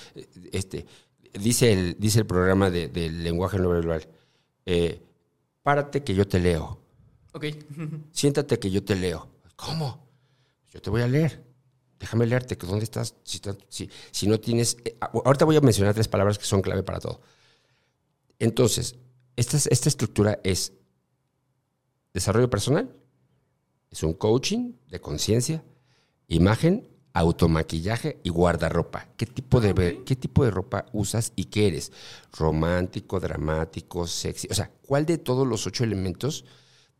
[0.52, 0.86] Este,
[1.32, 4.08] dice, el, dice el programa de- del lenguaje no verbal,
[4.66, 5.00] eh,
[5.62, 6.78] párate que yo te leo,
[7.32, 7.44] Ok.
[8.12, 9.28] siéntate que yo te leo.
[9.56, 10.06] ¿Cómo?
[10.70, 11.42] Yo te voy a leer.
[11.98, 13.14] Déjame leerte, que ¿dónde estás?
[13.22, 14.76] Si, si- si no tienes...
[14.84, 17.20] eh, ahorita voy a mencionar tres palabras que son clave para todo.
[18.38, 18.96] Entonces,
[19.36, 20.72] esta, es- esta estructura es
[22.12, 22.94] desarrollo personal,
[23.90, 25.62] es un coaching de conciencia,
[26.28, 29.08] imagen, automaquillaje y guardarropa.
[29.16, 31.92] ¿Qué tipo, de, ve- ¿Qué tipo de ropa usas y qué eres?
[32.32, 34.48] ¿Romántico, dramático, sexy?
[34.50, 36.44] O sea, ¿cuál de todos los ocho elementos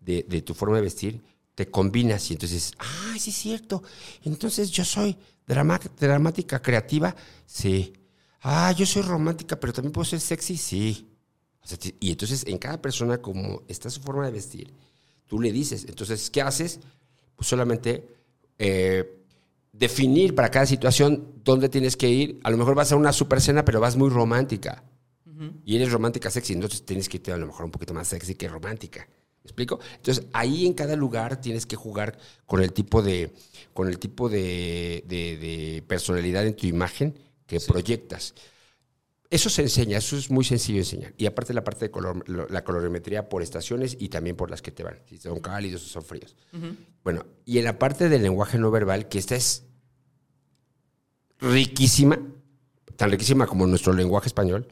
[0.00, 1.22] de, de tu forma de vestir
[1.54, 2.30] te combinas?
[2.30, 3.82] Y entonces, ah, sí es cierto.
[4.24, 7.14] Entonces yo soy drama- dramática, creativa,
[7.46, 7.92] sí.
[8.42, 11.08] Ah, yo soy romántica, pero también puedo ser sexy, sí.
[11.62, 14.74] O sea, ti- y entonces en cada persona, como está su forma de vestir,
[15.26, 15.84] tú le dices.
[15.88, 16.80] Entonces, ¿qué haces?
[17.36, 18.08] Pues solamente
[18.58, 19.21] eh,
[19.72, 22.40] definir para cada situación dónde tienes que ir.
[22.44, 24.84] A lo mejor vas a una super cena, pero vas muy romántica.
[25.64, 28.36] Y eres romántica sexy, entonces tienes que irte a lo mejor un poquito más sexy
[28.36, 29.08] que romántica.
[29.42, 29.80] ¿Me explico?
[29.96, 32.16] Entonces, ahí en cada lugar tienes que jugar
[32.46, 33.32] con el tipo de,
[33.74, 38.34] con el tipo de, de- de personalidad en tu imagen que proyectas.
[39.32, 41.14] Eso se enseña, eso es muy sencillo de enseñar.
[41.16, 44.60] Y aparte la parte de color, lo- la colorimetría por estaciones y también por las
[44.60, 46.36] que te van, si son cálidos o son fríos.
[47.02, 49.64] Bueno, y en la parte del lenguaje no verbal, que esta es
[51.40, 52.18] riquísima,
[52.96, 54.68] tan riquísima como nuestro lenguaje español,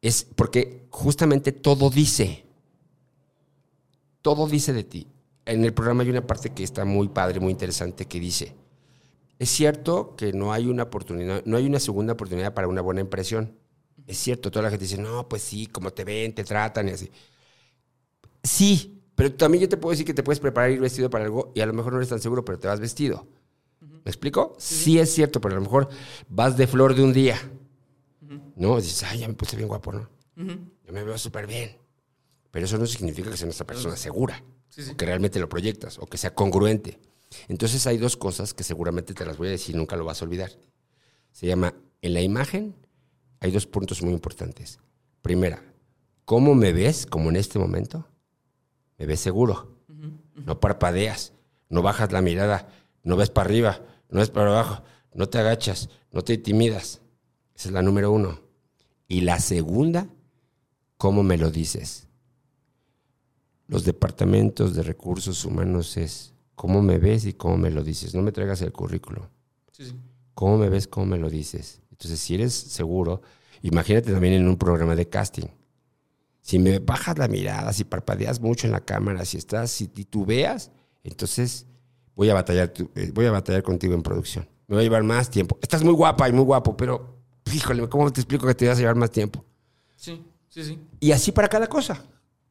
[0.00, 2.44] es porque justamente todo dice,
[4.22, 5.06] todo dice de ti.
[5.44, 8.54] En el programa hay una parte que está muy padre, muy interesante, que dice,
[9.38, 13.00] es cierto que no hay una oportunidad, no hay una segunda oportunidad para una buena
[13.00, 13.56] impresión.
[14.06, 16.92] Es cierto, toda la gente dice, no, pues sí, como te ven, te tratan y
[16.92, 17.10] así.
[18.42, 21.52] Sí, pero también yo te puedo decir que te puedes preparar ir vestido para algo
[21.54, 23.26] y a lo mejor no eres tan seguro, pero te vas vestido.
[23.80, 24.54] ¿Me explico?
[24.58, 25.88] Sí, es cierto, pero a lo mejor
[26.28, 27.38] vas de flor de un día.
[28.56, 28.76] ¿No?
[28.76, 30.10] Dices, ay, ya me puse bien guapo, ¿no?
[30.36, 31.76] Yo me veo súper bien.
[32.50, 34.44] Pero eso no significa que sea nuestra persona segura.
[34.68, 34.90] Sí, sí.
[34.90, 37.00] O que realmente lo proyectas, o que sea congruente.
[37.48, 40.24] Entonces hay dos cosas que seguramente te las voy a decir, nunca lo vas a
[40.24, 40.50] olvidar.
[41.32, 42.74] Se llama, en la imagen
[43.40, 44.78] hay dos puntos muy importantes.
[45.22, 45.62] Primera,
[46.24, 48.06] ¿cómo me ves como en este momento?
[48.98, 49.78] Me ves seguro.
[50.34, 51.32] No parpadeas,
[51.68, 52.68] no bajas la mirada,
[53.02, 53.80] no ves para arriba,
[54.10, 54.82] no ves para abajo,
[55.12, 57.00] no te agachas, no te intimidas.
[57.54, 58.40] Esa es la número uno.
[59.08, 60.08] Y la segunda,
[60.96, 62.08] ¿cómo me lo dices?
[63.66, 68.14] Los departamentos de recursos humanos es cómo me ves y cómo me lo dices.
[68.14, 69.30] No me traigas el currículo.
[69.72, 69.96] Sí, sí.
[70.34, 70.88] ¿Cómo me ves?
[70.88, 71.80] ¿Cómo me lo dices?
[71.90, 73.22] Entonces, si eres seguro,
[73.62, 75.46] imagínate también en un programa de casting.
[76.40, 80.72] Si me bajas la mirada, si parpadeas mucho en la cámara, si estás, si titubeas,
[81.02, 81.66] entonces
[82.14, 84.46] voy a batallar, eh, voy a batallar contigo en producción.
[84.66, 85.58] Me va a llevar más tiempo.
[85.62, 88.80] Estás muy guapa y muy guapo, pero híjole, ¿cómo te explico que te vas a
[88.80, 89.44] llevar más tiempo?
[89.96, 90.78] Sí, sí, sí.
[91.00, 92.02] Y así para cada cosa.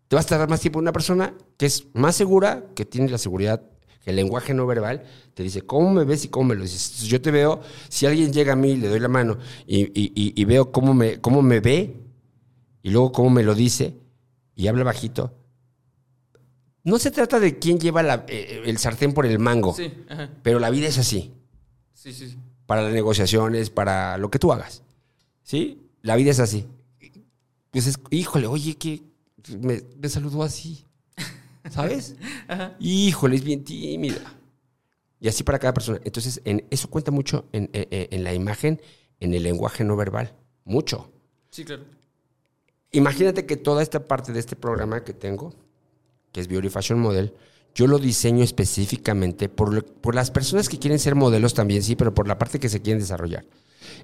[0.08, 3.18] Te vas a tardar más tiempo una persona que es más segura, que tiene la
[3.18, 3.64] seguridad,
[4.04, 6.86] que el lenguaje no verbal te dice cómo me ves y cómo me lo dices.
[6.88, 10.12] Entonces, yo te veo, si alguien llega a mí, le doy la mano y, y-
[10.16, 11.96] y- y veo cómo me, cómo me ve
[12.82, 13.96] y luego cómo me lo dice
[14.56, 15.34] y habla bajito.
[16.84, 20.30] No se trata de quién lleva la- eh, el sartén por el mango, Sí, ajá.
[20.44, 21.32] pero la vida es así
[21.94, 22.38] Sí, sí, sí.
[22.66, 24.84] para las negociaciones, para lo que tú hagas.
[25.44, 25.82] ¿Sí?
[26.02, 26.68] La vida es así.
[27.72, 29.02] Pues es, híjole, oye, que
[29.60, 30.84] me, me saludó así.
[31.70, 32.16] ¿Sabes?
[32.80, 34.22] Híjole, es bien tímida.
[35.20, 36.00] Y así para cada persona.
[36.04, 38.82] Entonces, en, eso cuenta mucho en, en- en la imagen,
[39.20, 40.34] en el lenguaje no verbal.
[40.66, 41.10] Mucho.
[41.52, 41.84] Sí, claro.
[42.92, 45.54] Imagínate que toda esta parte de este programa que tengo,
[46.32, 47.34] que es Beauty Fashion Model,
[47.74, 51.96] yo lo diseño específicamente por, lo- por las personas que quieren ser modelos también, sí,
[51.96, 53.46] pero por la parte que se quieren desarrollar.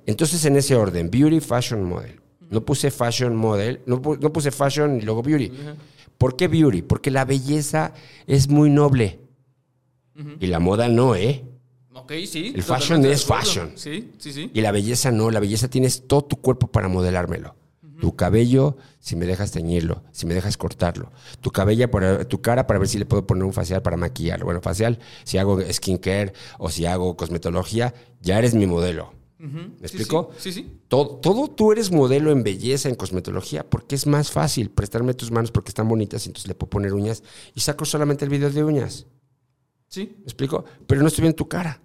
[0.06, 2.20] Entonces, en ese orden, Beauty Fashion Model.
[2.50, 5.52] No puse Fashion Model, no puse Fashion y luego Beauty.
[6.20, 6.82] ¿Por qué Beauty?
[6.82, 7.94] Porque la belleza
[8.28, 9.22] es muy noble.
[10.42, 11.46] Y la moda no, ¿eh?
[11.94, 12.52] Ok, sí.
[12.54, 13.72] El fashion es fashion.
[13.76, 14.52] Sí, sí, sí.
[14.54, 17.56] Y la belleza no, la belleza tienes todo tu cuerpo para modelármelo.
[18.02, 21.12] Tu cabello, si me dejas teñirlo, si me dejas cortarlo.
[21.42, 24.46] Tu cabello, para, tu cara para ver si le puedo poner un facial para maquillarlo.
[24.46, 29.14] Bueno, facial, si hago skincare o si hago cosmetología, ya eres mi modelo.
[29.40, 30.32] ¿Me explico?
[30.38, 30.62] Sí, sí.
[30.64, 30.80] sí.
[30.90, 35.32] Todo, todo tú eres modelo en belleza, en cosmetología, porque es más fácil prestarme tus
[35.32, 37.24] manos porque están bonitas y entonces le puedo poner uñas
[37.56, 39.08] y saco solamente el video de uñas.
[39.88, 40.14] Sí.
[40.18, 40.66] ¿Me explico?
[40.86, 41.82] Pero no estoy viendo tu cara.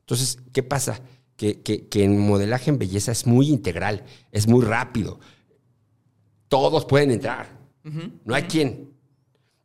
[0.00, 1.00] Entonces, ¿qué pasa?
[1.36, 5.20] Que, que- que en modelaje en belleza es muy integral, es muy rápido.
[6.48, 7.56] Todos pueden entrar.
[8.24, 8.90] No hay quien.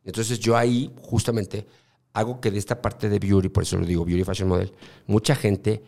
[0.04, 1.66] Entonces yo ahí justamente
[2.12, 4.72] hago que de esta parte de beauty, por eso lo digo, beauty fashion model,
[5.06, 5.82] mucha gente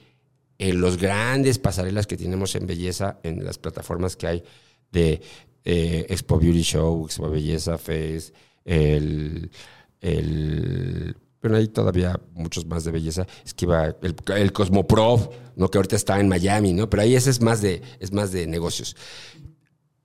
[0.58, 4.44] en los grandes pasarelas que tenemos en belleza, en las plataformas que hay
[4.92, 5.20] de
[5.64, 8.32] eh, Expo Beauty Show, Expo Belleza Face,
[8.64, 9.50] el,
[10.00, 11.16] el
[11.52, 13.26] hay todavía muchos más de belleza.
[13.44, 15.70] Es que iba el, el Cosmoprof, ¿no?
[15.70, 16.88] que ahorita está en Miami, ¿no?
[16.88, 18.96] Pero ahí ese es más de, es más de negocios.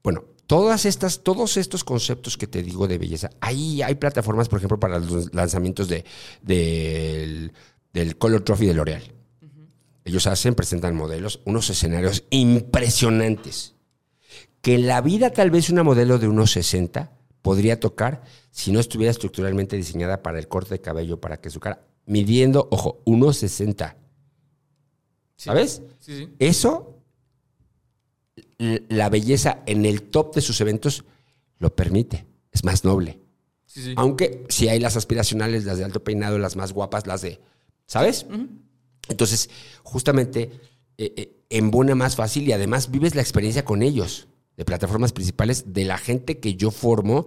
[0.03, 4.57] Bueno, todas estas, todos estos conceptos que te digo de belleza, ahí hay plataformas, por
[4.57, 6.03] ejemplo, para los lanzamientos de,
[6.41, 7.53] del,
[7.93, 9.18] del Color Trophy de L'Oreal.
[10.09, 13.75] Ellos hacen, presentan modelos, unos escenarios impresionantes.
[14.61, 17.11] Que en la vida tal vez una modelo de unos 60
[17.43, 21.59] podría tocar si no estuviera estructuralmente diseñada para el corte de cabello, para que su
[21.59, 23.97] cara, midiendo, ojo, unos 60.
[25.35, 25.45] Sí.
[25.45, 25.83] ¿Sabes?
[25.99, 26.33] Sí, sí.
[26.39, 27.03] Eso,
[28.57, 31.05] la belleza en el top de sus eventos
[31.59, 32.25] lo permite.
[32.51, 33.21] Es más noble.
[33.95, 37.39] Aunque si hay las aspiracionales, las de alto peinado, las más guapas, las de.
[37.85, 38.25] ¿Sabes?
[39.09, 39.49] Entonces,
[39.83, 40.51] justamente
[40.97, 45.73] eh, eh, embona más fácil y además vives la experiencia con ellos, de plataformas principales,
[45.73, 47.25] de la gente que yo formo,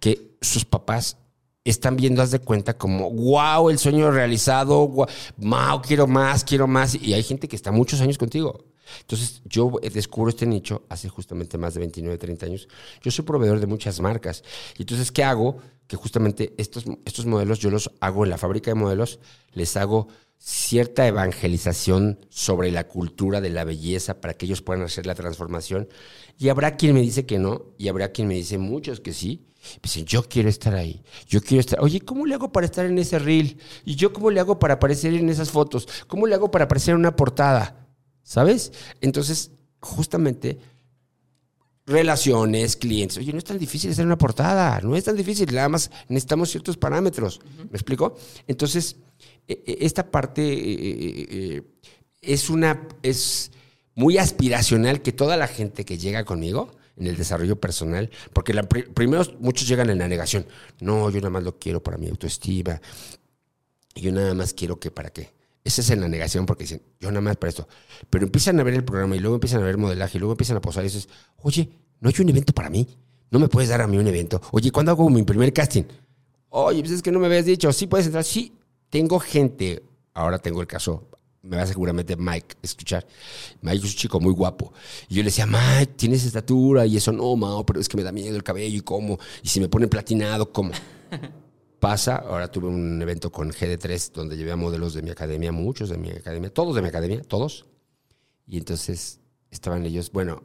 [0.00, 1.18] que sus papás
[1.64, 6.94] están viendo, haz de cuenta, como, wow, el sueño realizado, wow, quiero más, quiero más.
[6.94, 8.64] Y hay gente que está muchos años contigo.
[9.00, 12.68] Entonces, yo eh, descubro este nicho hace justamente más de 29, 30 años.
[13.02, 14.42] Yo soy proveedor de muchas marcas.
[14.76, 15.58] Y entonces, ¿qué hago?
[15.86, 19.20] Que justamente estos, estos modelos yo los hago en la fábrica de modelos,
[19.52, 20.08] les hago
[20.44, 25.88] cierta evangelización sobre la cultura de la belleza para que ellos puedan hacer la transformación.
[26.36, 29.46] Y habrá quien me dice que no, y habrá quien me dice muchos que sí.
[29.80, 31.78] Dicen, yo quiero estar ahí, yo quiero estar.
[31.80, 33.56] Oye, ¿cómo le hago para estar en ese reel?
[33.84, 35.86] ¿Y yo cómo le hago para aparecer en esas fotos?
[36.08, 37.86] ¿Cómo le hago para aparecer en una portada?
[38.24, 38.72] ¿Sabes?
[39.00, 40.58] Entonces, justamente,
[41.86, 43.16] relaciones, clientes.
[43.18, 46.50] Oye, no es tan difícil hacer una portada, no es tan difícil, nada más necesitamos
[46.50, 47.40] ciertos parámetros.
[47.70, 48.16] ¿Me explico?
[48.48, 48.96] Entonces,
[49.48, 51.62] esta parte eh, eh, eh,
[52.22, 53.50] es una es
[53.94, 58.62] muy aspiracional que toda la gente que llega conmigo en el desarrollo personal, porque la,
[58.64, 60.46] pri- primero muchos llegan en la negación.
[60.80, 62.80] No, yo nada más lo quiero para mi autoestima.
[63.94, 65.32] Yo nada más quiero que para qué.
[65.64, 67.68] Esa es en la negación porque dicen, yo nada más para esto.
[68.10, 70.56] Pero empiezan a ver el programa y luego empiezan a ver modelaje y luego empiezan
[70.56, 71.68] a posar y dices, oye,
[72.00, 72.86] no hay un evento para mí.
[73.30, 74.40] No me puedes dar a mí un evento.
[74.50, 75.84] Oye, ¿cuándo hago mi primer casting?
[76.48, 77.72] Oye, pues es que no me habías dicho.
[77.72, 78.24] Sí, puedes entrar.
[78.24, 78.52] Sí,
[78.92, 79.82] tengo gente.
[80.12, 81.08] Ahora tengo el caso.
[81.40, 83.06] Me va seguramente Mike a escuchar.
[83.62, 84.72] Mike es un chico muy guapo.
[85.08, 88.02] Y yo le decía, Mike, tienes estatura y eso no, Mao, pero es que me
[88.02, 89.18] da miedo el cabello y cómo.
[89.42, 90.72] Y si me ponen platinado, ¿cómo?
[91.80, 92.16] pasa.
[92.16, 95.96] Ahora tuve un evento con GD3 donde llevé a modelos de mi academia, muchos de
[95.98, 97.64] mi academia, todos de mi academia, todos.
[98.46, 99.18] Y entonces
[99.50, 100.42] estaban ellos, bueno,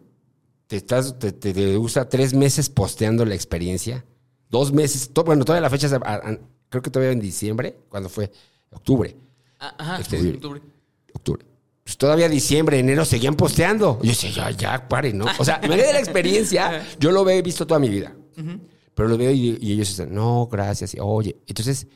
[0.67, 4.03] te, estás, te, te- te gusta tres meses posteando la experiencia,
[4.49, 5.87] dos meses, to- bueno, todavía la fecha,
[6.69, 8.31] creo que todavía en diciembre, cuando fue
[8.71, 9.15] octubre,
[9.59, 10.61] Ajá, Este, sí, octubre.
[11.13, 11.45] octubre.
[11.83, 13.97] Pues todavía diciembre, enero seguían posteando.
[14.03, 15.25] Y yo decía, ya, ya, pare, ¿no?
[15.39, 18.13] O sea, me de la experiencia, yo lo he visto toda mi vida.
[18.93, 20.93] Pero lo veo y, y ellos dicen, no, gracias.
[20.95, 21.87] y, Oye, entonces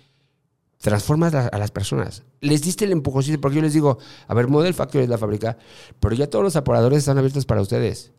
[0.80, 2.24] transformas la- a las personas.
[2.40, 5.58] Les diste el empujoncito, porque yo les digo, a ver, Model Factory es la fábrica,
[6.00, 8.12] pero ya todos los aparadores están abiertos para ustedes.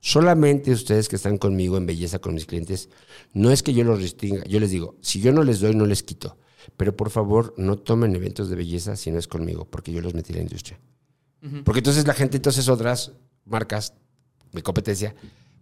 [0.00, 2.88] Solamente ustedes que están conmigo en belleza con mis clientes,
[3.34, 5.86] no es que yo los restringa, yo les digo, si yo no les doy, no
[5.86, 6.38] les quito.
[6.76, 10.14] Pero por favor, no tomen eventos de belleza si no es conmigo, porque yo los
[10.14, 10.78] metí en la industria.
[11.64, 13.12] Porque entonces la gente, entonces otras
[13.44, 13.94] marcas,
[14.52, 15.14] mi competencia,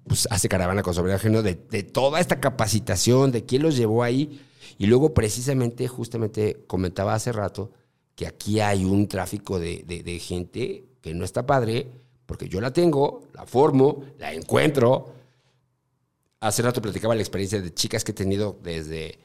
[0.07, 4.03] pues hace caravana con sobre ajeno de, de toda esta capacitación, de quién los llevó
[4.03, 4.41] ahí.
[4.77, 7.73] Y luego precisamente, justamente comentaba hace rato
[8.15, 11.91] que aquí hay un tráfico de, de- de gente que no está padre,
[12.29, 15.15] porque yo la tengo, la formo, la encuentro.
[16.41, 19.19] Hace rato platicaba la experiencia de chicas que he tenido desde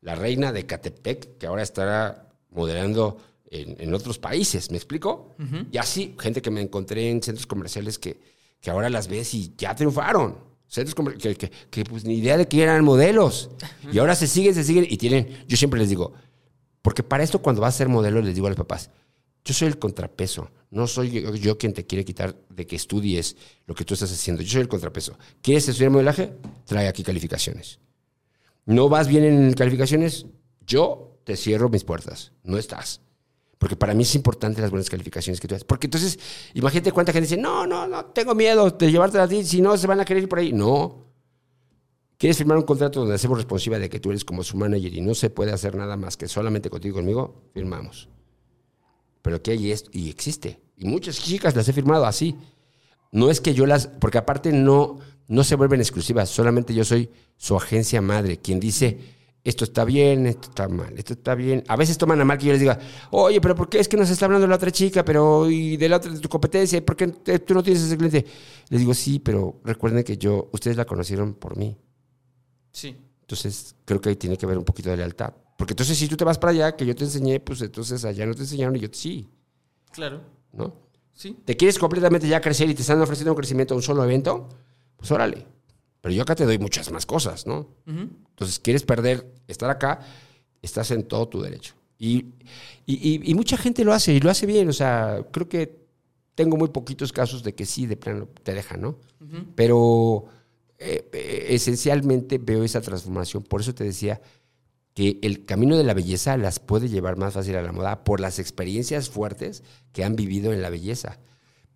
[0.00, 3.16] la reina de Catepec, que ahora estará modelando
[3.48, 5.36] en, en otros países, ¿me explico?
[5.70, 8.20] Y así, gente que me encontré en centros comerciales que,
[8.60, 10.38] que ahora las ves y ya triunfaron.
[10.66, 13.50] Centros que, que, que, pues ni idea de que eran modelos.
[13.92, 16.12] Y ahora se siguen, se siguen y tienen, yo siempre les digo,
[16.82, 18.90] porque para esto cuando vas a ser modelo les digo a los papás,
[19.48, 23.34] yo soy el contrapeso, no soy yo, quien te quiere quitar de que estudies
[23.66, 25.16] lo que tú estás haciendo, yo soy el contrapeso.
[25.40, 26.34] ¿Quieres estudiar modelaje?
[26.66, 27.78] Trae aquí calificaciones.
[28.66, 30.26] ¿No vas bien en calificaciones?
[30.66, 33.00] Yo te cierro mis puertas, no estás.
[33.56, 35.64] Porque para mí es importante las buenas calificaciones que tú haces.
[35.64, 36.18] Porque entonces,
[36.52, 39.78] imagínate cuánta gente dice, no, no, no, tengo miedo de llevarte a ti, si no,
[39.78, 40.52] se van a querer ir por ahí.
[40.52, 41.06] No.
[42.18, 45.00] ¿Quieres firmar un contrato donde hacemos responsable de que tú eres como su manager y
[45.00, 47.44] no se puede hacer nada más que solamente contigo y conmigo?
[47.54, 48.10] Firmamos.
[49.28, 50.58] Pero que hay esto, y existe.
[50.78, 52.34] Y muchas chicas las he firmado así.
[53.12, 57.10] No es que yo las, porque aparte no, no se vuelven exclusivas, solamente yo soy
[57.36, 58.98] su agencia madre, quien dice,
[59.44, 61.62] esto está bien, esto está mal, esto está bien.
[61.68, 62.78] A veces toman a mal que yo les diga,
[63.10, 65.90] oye, pero ¿por qué es que nos está hablando la otra chica, pero y de
[65.90, 66.82] la otra de tu competencia?
[66.82, 67.08] ¿Por qué
[67.40, 68.24] tú no tienes ese cliente?
[68.70, 71.76] Les digo, sí, pero recuerden que yo, ustedes la conocieron por mí.
[72.72, 72.96] Sí.
[73.20, 75.34] Entonces, creo que ahí tiene que haber un poquito de lealtad.
[75.58, 78.24] Porque entonces, si tú te vas para allá, que yo te enseñé, pues entonces allá
[78.24, 79.28] no te enseñaron y yo sí.
[79.90, 80.20] Claro.
[80.52, 80.72] ¿No?
[81.12, 81.36] Sí.
[81.44, 84.48] ¿Te quieres completamente ya crecer y te están ofreciendo un crecimiento a un solo evento?
[84.96, 85.44] Pues órale.
[86.00, 87.74] Pero yo acá te doy muchas más cosas, ¿no?
[87.86, 89.98] Entonces, quieres perder, estar acá,
[90.62, 91.74] estás en todo tu derecho.
[91.98, 92.26] Y,
[92.86, 94.68] y, y, mucha gente lo hace y lo hace bien.
[94.68, 95.88] O sea, creo que
[96.36, 99.00] tengo muy poquitos casos de que sí, de plano, te dejan, ¿no?
[99.56, 100.26] Pero
[100.78, 103.42] eh, eh, esencialmente veo esa transformación.
[103.42, 104.20] Por eso te decía
[104.98, 108.18] que el camino de la belleza las puede llevar más fácil a la moda por
[108.18, 111.20] las experiencias fuertes que han vivido en la belleza.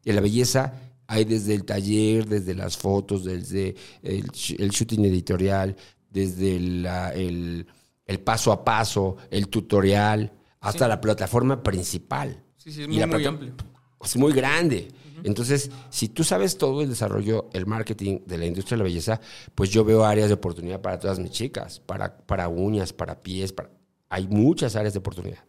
[0.04, 0.74] En la belleza
[1.06, 5.76] hay desde el taller, desde las fotos, desde el, shooting editorial,
[6.10, 7.64] desde el,
[8.24, 12.42] paso a paso, el tutorial, hasta la plataforma principal.
[12.56, 13.54] Sí, sí, es muy, muy amplio.
[14.02, 14.88] Es muy grande.
[15.24, 19.20] Entonces, si tú sabes todo el desarrollo, el marketing de la industria de la belleza,
[19.54, 23.52] pues yo veo áreas de oportunidad para todas mis chicas, para, para uñas, para pies,
[23.52, 23.70] para...
[24.08, 25.44] hay muchas áreas de oportunidad.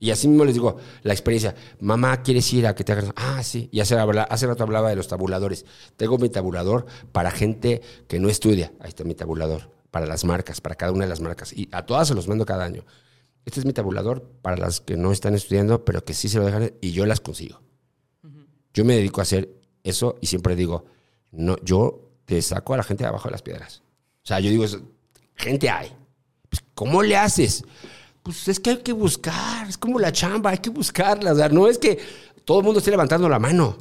[0.00, 3.06] Y así mismo les digo, la experiencia, mamá, ¿quieres ir a que te hagas?
[3.16, 3.68] Ah, sí.
[3.72, 5.66] Y hace, hace rato hablaba de los tabuladores.
[5.96, 8.72] Tengo mi tabulador para gente que no estudia.
[8.78, 11.52] Ahí está mi tabulador, para las marcas, para cada una de las marcas.
[11.52, 12.84] Y a todas se los mando cada año.
[13.44, 16.44] Este es mi tabulador para las que no están estudiando, pero que sí se lo
[16.44, 17.60] dejan y yo las consigo.
[18.78, 19.50] Yo me dedico a hacer
[19.82, 20.84] eso y siempre digo,
[21.32, 23.82] no, yo te saco a la gente de abajo de las piedras.
[24.22, 24.64] O sea, yo digo,
[25.34, 25.92] gente hay.
[26.48, 27.64] Pues, ¿Cómo le haces?
[28.22, 31.32] Pues es que hay que buscar, es como la chamba, hay que buscarla.
[31.32, 31.98] O sea, no es que
[32.44, 33.76] todo el mundo esté levantando la mano.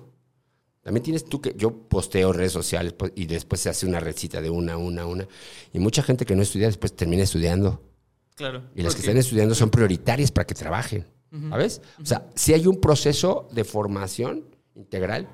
[0.82, 4.42] También tienes tú que yo posteo redes sociales pues, y después se hace una recita
[4.42, 5.28] de una, una, una.
[5.74, 7.84] Y mucha gente que no estudia después termina estudiando.
[8.34, 8.64] Claro.
[8.74, 11.06] Y las que están estudiando son prioritarias para que trabajen.
[11.52, 11.84] ¿Sabes?
[12.02, 15.28] O sea, si hay un proceso de formación integral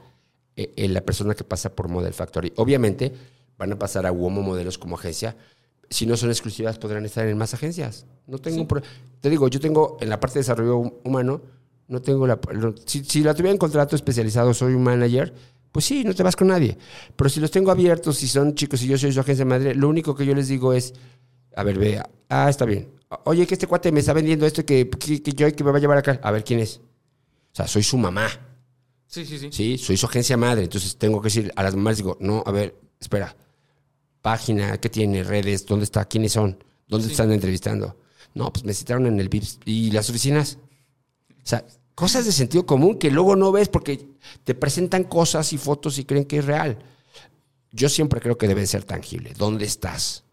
[0.55, 2.53] eh, en la persona que pasa por Model Factory.
[2.57, 3.11] Obviamente
[3.57, 5.35] van a pasar a Womo Modelos como agencia.
[5.89, 8.05] Si no son exclusivas, podrán estar en más agencias.
[8.27, 8.67] No tengo un
[9.19, 11.41] Te digo, yo tengo en la parte de desarrollo humano,
[11.87, 12.39] no tengo la.
[12.85, 15.33] si, la tuviera en contrato especializado, soy un manager,
[15.71, 16.77] pues sí, no te vas con nadie.
[17.15, 19.89] Pero si los tengo abiertos, si son chicos y yo soy su agencia madre, lo
[19.89, 20.93] único que yo les digo es:
[21.55, 22.89] a ver, vea, ah, está bien.
[23.25, 25.77] Oye, que este cuate me está vendiendo esto que, que, que yo que me va
[25.77, 26.19] a llevar acá.
[26.23, 26.77] A ver quién es.
[26.77, 28.27] O sea, soy su mamá.
[29.07, 29.49] Sí, sí, sí.
[29.51, 32.51] Sí, soy su agencia madre, entonces tengo que decir a las mamás, digo, no, a
[32.51, 33.35] ver, espera,
[34.21, 35.23] página, ¿qué tiene?
[35.23, 36.05] Redes, ¿dónde está?
[36.05, 36.63] ¿Quiénes son?
[36.87, 37.97] ¿Dónde están entrevistando?
[38.33, 39.59] No, pues me citaron en el VIPS.
[39.65, 40.57] ¿Y las oficinas?
[41.29, 44.07] O sea, cosas de sentido común que luego no ves porque
[44.43, 46.79] te presentan cosas y fotos y creen que es real.
[47.71, 49.33] Yo siempre creo que debe ser tangible.
[49.37, 50.23] ¿Dónde estás?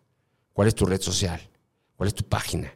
[0.53, 1.41] ¿Cuál es tu red social?
[1.97, 2.73] ¿Cuál es tu página?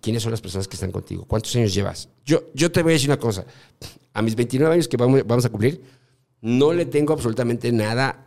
[0.00, 1.24] ¿Quiénes son las personas que están contigo?
[1.24, 2.08] ¿Cuántos años llevas?
[2.24, 3.44] Yo, yo te voy a decir una cosa
[4.14, 5.82] a mis 29 años que vamos, a cumplir,
[6.40, 8.26] no le tengo absolutamente nada,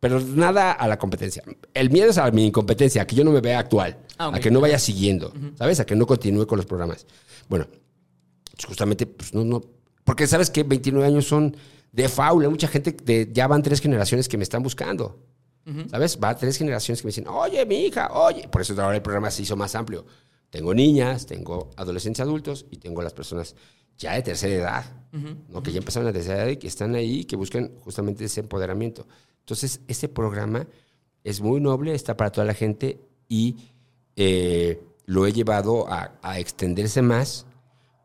[0.00, 1.44] pero nada a la competencia.
[1.74, 4.40] El miedo es a mi incompetencia, a que yo no me vea actual, ah, a
[4.40, 5.78] que no vaya siguiendo, ¿sabes?
[5.80, 7.06] A que no continúe con los programas.
[7.48, 7.66] Bueno,
[8.54, 9.62] pues justamente, pues no, no,
[10.04, 11.56] porque sabes que 29 años son
[11.92, 15.18] de faula, mucha gente, de, ya van tres generaciones que me están buscando.
[15.92, 16.18] ¿Sabes?
[16.20, 18.48] Va a tres generaciones que me dicen, oye, mi hija, oye.
[18.48, 20.04] Por eso ahora el programa se hizo más amplio.
[20.52, 23.56] Tengo niñas, tengo adolescentes adultos y tengo las personas
[23.96, 24.84] ya de tercera edad,
[25.48, 25.62] ¿no?
[25.62, 29.06] que ya empezaron a tercera edad y que están ahí, que buscan justamente ese empoderamiento.
[29.38, 30.66] Entonces, este programa
[31.24, 33.00] es muy noble, está para toda la gente
[33.30, 33.56] y
[34.14, 37.46] eh, lo he llevado a, extenderse más.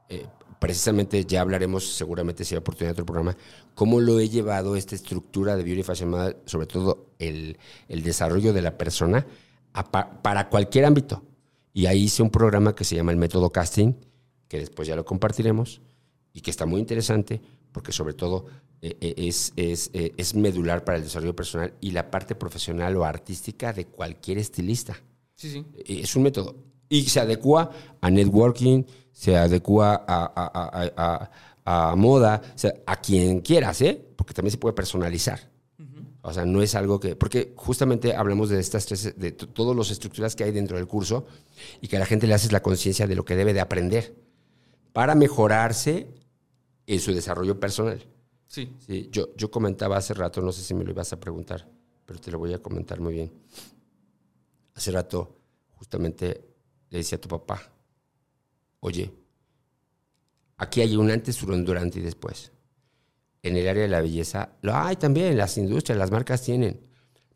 [0.08, 0.26] Eh,
[0.58, 3.36] precisamente ya hablaremos, seguramente si hay oportunidad de otro programa,
[3.76, 7.58] cómo lo he llevado esta estructura de Beauty Fashion Model, sobre todo el,
[7.90, 9.28] desarrollo de la persona,
[9.74, 11.24] para cualquier ámbito.
[11.78, 13.94] Y ahí hice un programa que se llama el método casting,
[14.48, 15.80] que después ya lo compartiremos
[16.34, 17.40] y que está muy interesante
[17.72, 18.48] porque sobre todo
[18.82, 22.98] eh, eh, es, es, eh, es, medular para el desarrollo personal y la parte profesional
[22.98, 24.96] o artística de cualquier estilista.
[25.36, 25.66] Sí, sí.
[25.86, 26.56] Es un método.
[26.90, 27.70] Y se adecua
[28.02, 31.30] a networking, se adecua a, a,
[31.64, 34.04] a, a moda, o sea, a quien quieras, ¿eh?
[34.16, 35.48] Porque también se puede personalizar.
[36.28, 37.16] O sea, no es algo que.
[37.16, 41.26] Porque justamente hablamos de estas tres, de todas las estructuras que hay dentro del curso
[41.80, 44.14] y que a la gente le haces la conciencia de lo que debe de aprender
[44.92, 46.10] para mejorarse
[46.86, 48.06] en su desarrollo personal.
[48.46, 48.76] Sí.
[48.86, 51.66] Sí, yo, yo comentaba hace rato, no sé si me lo ibas a preguntar,
[52.06, 53.32] pero te lo voy a comentar muy bien.
[54.76, 55.34] Hace rato,
[55.78, 56.44] justamente
[56.90, 57.72] le decía a tu papá,
[58.82, 59.14] oye,
[60.58, 62.52] aquí hay un antes, un durante y después.
[63.44, 66.82] En el área de la belleza, lo hay también, las industrias, las marcas tienen.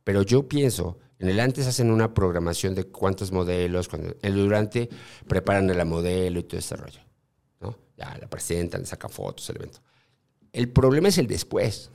[0.03, 4.89] Pero yo pienso, en el antes hacen una programación de cuántos modelos, cuando el durante
[5.27, 6.99] preparan a la modelo y todo ese rollo.
[7.95, 9.79] Ya la presentan, sacan fotos, el evento.
[10.51, 11.91] El problema es el después.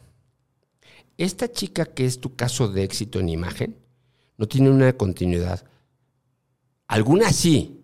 [1.19, 3.77] Esta chica que es tu caso de éxito en imagen
[4.37, 5.65] no tiene una continuidad.
[6.87, 7.83] Alguna sí.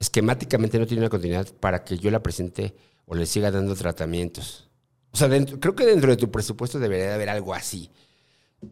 [0.00, 2.74] Esquemáticamente no tiene una continuidad para que yo la presente
[3.06, 4.68] o le siga dando tratamientos.
[5.12, 7.90] O sea, dentro- creo que dentro de tu presupuesto debería de haber algo así.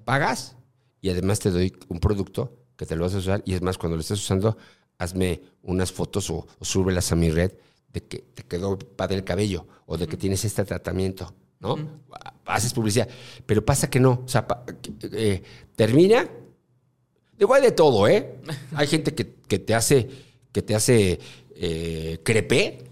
[0.04, 0.56] Pagas
[1.00, 3.78] y además te doy un producto que te lo vas a usar y es más,
[3.78, 4.56] cuando lo estés usando,
[4.98, 7.52] hazme unas fotos o, o súbelas a mi red
[7.92, 11.76] de que te quedó padre el cabello o de que tienes este tratamiento, ¿no?
[12.46, 13.08] Haces publicidad.
[13.46, 14.22] Pero pasa que no.
[14.24, 14.46] O sea,
[15.12, 15.42] eh,
[15.76, 16.28] termina.
[17.54, 18.40] Hay de todo, ¿eh?
[18.74, 20.08] Hay gente que, que te hace,
[20.52, 21.20] que te hace
[21.54, 22.84] eh, crepé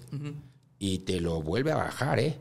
[0.85, 2.41] y te lo vuelve a bajar, ¿eh?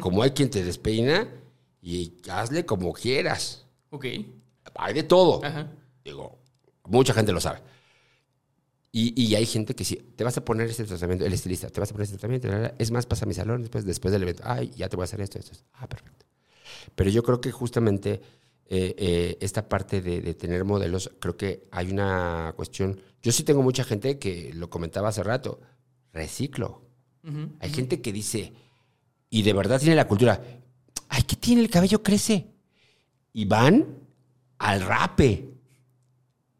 [0.00, 1.28] Como hay quien te despeina
[1.80, 3.64] y hazle como quieras.
[3.90, 4.06] Ok.
[4.74, 5.44] Hay de todo.
[5.44, 5.70] Ajá.
[6.04, 6.40] Digo,
[6.82, 7.60] mucha gente lo sabe.
[8.90, 11.78] Y, y hay gente que sí, te vas a poner este tratamiento, el estilista, te
[11.78, 14.42] vas a poner este tratamiento, es más, pasa a mi salón después, después del evento.
[14.44, 15.52] Ay, ya te voy a hacer esto, esto.
[15.52, 15.64] esto.
[15.74, 16.26] Ah, perfecto.
[16.96, 18.20] Pero yo creo que justamente
[18.68, 23.00] eh, eh, esta parte de, de tener modelos, creo que hay una cuestión.
[23.22, 25.60] Yo sí tengo mucha gente que lo comentaba hace rato,
[26.12, 26.85] reciclo.
[27.60, 28.52] Hay gente que dice,
[29.30, 30.40] y de verdad tiene la cultura,
[31.08, 31.62] ay, ¿qué tiene?
[31.62, 32.46] El cabello crece.
[33.32, 33.84] Y van
[34.58, 35.50] al rape.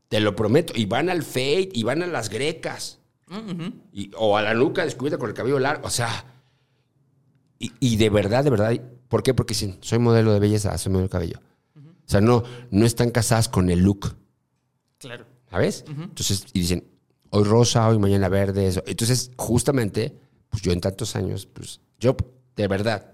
[0.09, 0.73] Te lo prometo.
[0.77, 2.99] Y van al fade, y van a las grecas.
[3.93, 5.87] Y- o a la nuca descubierta con el cabello largo.
[5.87, 6.25] O sea,
[7.59, 8.81] y, y de verdad, de verdad.
[9.09, 9.35] ¿Por qué?
[9.35, 11.41] Porque si soy modelo de belleza, soy modelo de cabello.
[11.77, 14.17] O sea, no, no están casadas con el look.
[14.99, 15.27] Claro.
[15.51, 15.85] ¿Sabes?
[15.89, 16.85] Entonces, y dicen,
[17.31, 18.67] hoy rosa, hoy mañana verde.
[18.67, 18.83] Eso.
[18.87, 20.17] Entonces, justamente,
[20.57, 22.17] pues yo en tantos años, pues yo,
[22.57, 23.13] de verdad,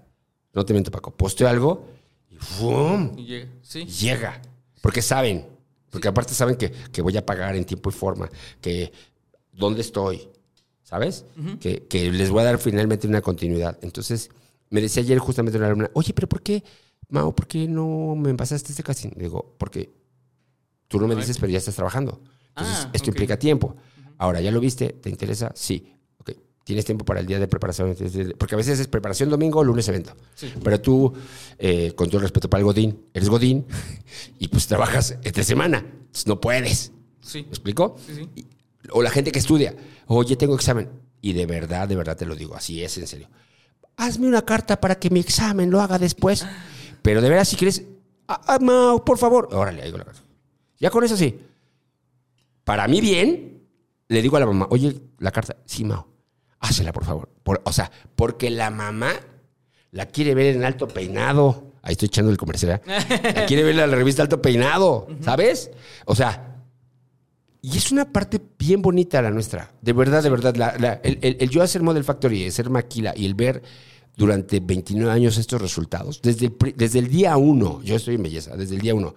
[0.53, 1.85] no te miento, Paco, posteo algo
[2.29, 3.11] y ¡fum!
[3.17, 3.49] Y llega.
[3.61, 3.83] Sí.
[3.83, 4.41] llega.
[4.81, 5.45] Porque saben.
[5.89, 8.29] Porque aparte saben que, que voy a pagar en tiempo y forma.
[8.61, 8.93] Que
[9.51, 10.29] dónde estoy.
[10.83, 11.25] ¿Sabes?
[11.59, 13.77] que, que les voy a dar finalmente una continuidad.
[13.81, 14.29] Entonces,
[14.69, 16.63] me decía ayer justamente una alumna, oye, pero ¿por qué,
[17.09, 19.09] Mao, por qué no me pasaste este casting?
[19.17, 19.91] Digo, porque
[20.87, 22.21] tú no me dices, pero ya estás trabajando.
[22.49, 23.75] Entonces, Ah, esto implica tiempo.
[24.17, 24.93] Ahora, ¿ya lo viste?
[24.93, 25.51] ¿Te interesa?
[25.55, 25.93] Sí.
[26.63, 27.95] ¿Tienes tiempo para el día de preparación?
[28.37, 30.15] Porque a veces es preparación domingo, lunes evento.
[30.33, 30.53] Sí.
[30.63, 31.13] Pero tú,
[31.57, 33.65] eh, con todo el respeto para el Godín, eres Godín
[34.39, 35.79] y pues trabajas entre semana.
[35.79, 36.93] Entonces, no puedes.
[37.19, 37.43] Sí.
[37.43, 37.97] ¿Me explico?
[38.05, 38.47] Sí, sí.
[38.91, 39.75] O la gente que estudia,
[40.07, 40.89] oye, tengo examen.
[41.21, 43.29] Y de verdad, de verdad te lo digo, así es, en serio.
[43.97, 46.45] Hazme una carta para que mi examen lo haga después.
[47.01, 47.83] Pero de veras, si quieres,
[48.27, 49.49] ah, ah, Mau, por favor.
[49.51, 50.21] Órale, ahí con la carta.
[50.79, 51.39] Ya con eso sí.
[52.63, 53.67] Para mí bien,
[54.07, 56.05] le digo a la mamá, oye, la carta, sí, Mau,
[56.63, 57.29] hácela, por favor.
[57.43, 59.11] Por- o sea, porque la mamá
[59.91, 61.71] la quiere ver en alto peinado.
[61.83, 62.81] Ahí estoy echando el comercial.
[62.87, 63.33] ¿eh?
[63.35, 65.69] La quiere ver en la revista Alto Peinado, ¿sabes?
[66.05, 66.61] O sea,
[67.61, 69.71] y es una parte bien bonita la nuestra.
[69.81, 70.55] De verdad, de verdad.
[70.55, 73.61] la- la- el, el- el yo hacer Model Factory, el ser maquila y el ver
[74.15, 78.55] durante 29 años estos resultados, desde el, desde el día uno, yo estoy en belleza,
[78.55, 79.13] desde el día uno.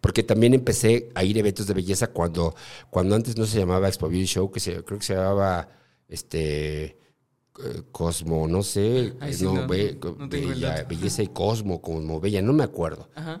[0.00, 2.54] Porque también empecé a ir a eventos de belleza cuando,
[2.88, 5.68] cuando antes no se llamaba Expo Beauty Show, que se, creo que se llamaba
[6.08, 9.98] este eh, Cosmo, no sé, Ay, sí, no, Be-
[10.28, 10.84] Bella-.
[10.88, 13.08] Belleza y Cosmo, como Bella, no me acuerdo.
[13.14, 13.40] Ajá.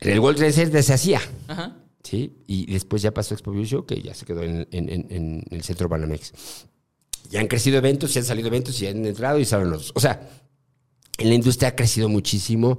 [0.00, 1.20] En el World Trade Center se hacía.
[1.48, 1.76] Ajá.
[2.02, 2.32] ¿sí?
[2.46, 5.62] Y después ya pasó Expo Show, que ya se quedó en, en- en- en el
[5.62, 6.32] centro Banamex.
[7.30, 9.92] Ya han crecido eventos, ya han salido eventos, ya han entrado y salen los.
[9.94, 10.28] O sea,
[11.18, 12.78] en la industria ha crecido muchísimo.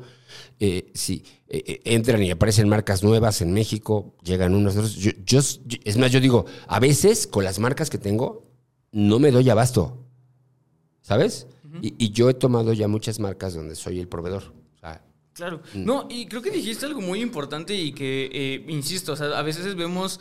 [0.60, 5.40] Eh, sí, eh, entran y aparecen marcas nuevas en México, llegan unos yo- yo-
[5.84, 8.49] es más, yo digo, a veces con las marcas que tengo,
[8.92, 10.06] no me doy abasto.
[11.02, 11.48] ¿Sabes?
[11.82, 14.44] y, y yo he tomado ya muchas marcas donde soy el proveedor.
[14.76, 15.62] O sea, Claro.
[15.74, 15.86] Mm.
[15.86, 19.42] No, y creo que dijiste algo muy importante y que, eh, insisto, o sea, a
[19.42, 20.20] veces vemos,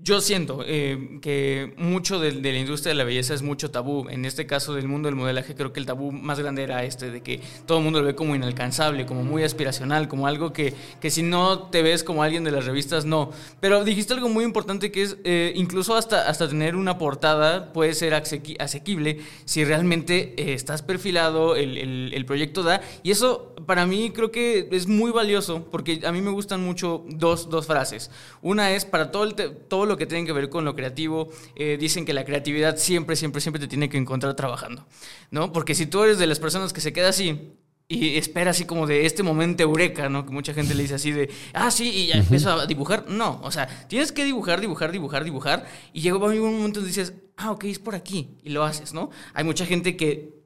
[0.00, 4.08] yo siento eh, que mucho de, de la industria de la belleza es mucho tabú.
[4.08, 7.10] En este caso del mundo del modelaje, creo que el tabú más grande era este,
[7.10, 10.72] de que todo el mundo lo ve como inalcanzable, como muy aspiracional, como algo que,
[11.00, 13.32] que si no te ves como alguien de las revistas, no.
[13.58, 17.92] Pero dijiste algo muy importante que es, eh, incluso hasta, hasta tener una portada puede
[17.94, 22.80] ser asequi- asequible si realmente eh, estás perfilado, el, el- el proyecto da.
[23.02, 27.04] Y eso para mí creo que es muy valioso porque a mí me gustan mucho
[27.08, 28.12] dos, dos frases.
[28.42, 31.76] Una es para todo, el todo lo que tiene que ver con lo creativo, eh,
[31.80, 34.86] dicen que la creatividad siempre, siempre, siempre te tiene que encontrar trabajando,
[35.30, 35.52] ¿no?
[35.52, 37.52] Porque si tú eres de las personas que se queda así
[37.88, 40.26] y espera así como de este momento eureka, ¿no?
[40.26, 43.06] Que mucha gente le dice así de, ah, sí, y ya empiezo a dibujar.
[43.08, 45.66] No, o sea, tienes que dibujar, dibujar, dibujar, dibujar.
[45.94, 48.36] Y llega un momento donde dices, ah, ok, es por aquí.
[48.44, 49.10] Y lo haces, ¿no?
[49.32, 50.37] Hay mucha gente que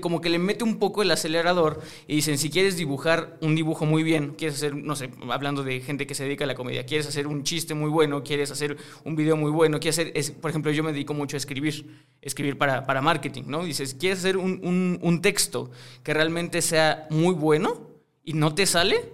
[0.00, 3.86] como que le mete un poco el acelerador y dicen, si quieres dibujar un dibujo
[3.86, 6.84] muy bien, quieres hacer, no sé, hablando de gente que se dedica a la comedia,
[6.84, 10.50] quieres hacer un chiste muy bueno, quieres hacer un video muy bueno, quieres hacer, por
[10.50, 13.64] ejemplo, yo me dedico mucho a escribir, escribir para, para marketing, ¿no?
[13.64, 15.70] Dices, quieres hacer un, un, un texto
[16.02, 17.90] que realmente sea muy bueno
[18.24, 19.12] y no te sale,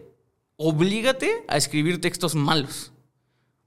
[0.57, 2.93] oblígate a escribir textos malos.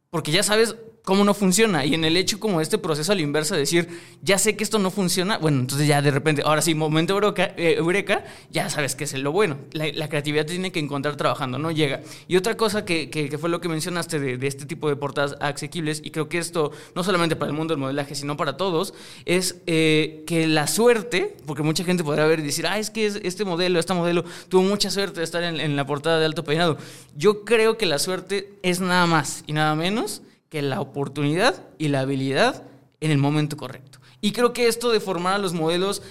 [0.10, 0.76] Porque ya sabes
[1.06, 1.86] cómo no funciona.
[1.86, 3.88] Y en el hecho como este proceso a la inversa, decir,
[4.22, 7.54] ya sé que esto no funciona, bueno, entonces ya de repente, ahora sí, momento eureka,
[7.56, 9.58] eh, eureka ya sabes que es lo bueno.
[9.72, 12.02] La, creatividad tiene que encontrar trabajando, no llega.
[12.28, 15.36] Y otra cosa que, que, fue lo que mencionaste de, de, este tipo de portadas
[15.40, 18.94] asequibles, y creo que esto, no solamente para el mundo del modelaje, sino para todos,
[19.26, 23.06] es eh, que la suerte, porque mucha gente podrá ver y decir, ah, es que
[23.06, 26.44] este modelo, este modelo tuvo mucha suerte de estar en, en la portada de alto
[26.44, 26.78] peinado.
[27.16, 31.88] Yo creo que la suerte es nada más y nada menos que la oportunidad y
[31.90, 32.64] la habilidad
[33.00, 34.00] en el momento correcto.
[34.22, 36.02] Y creo que esto de formar a los modelos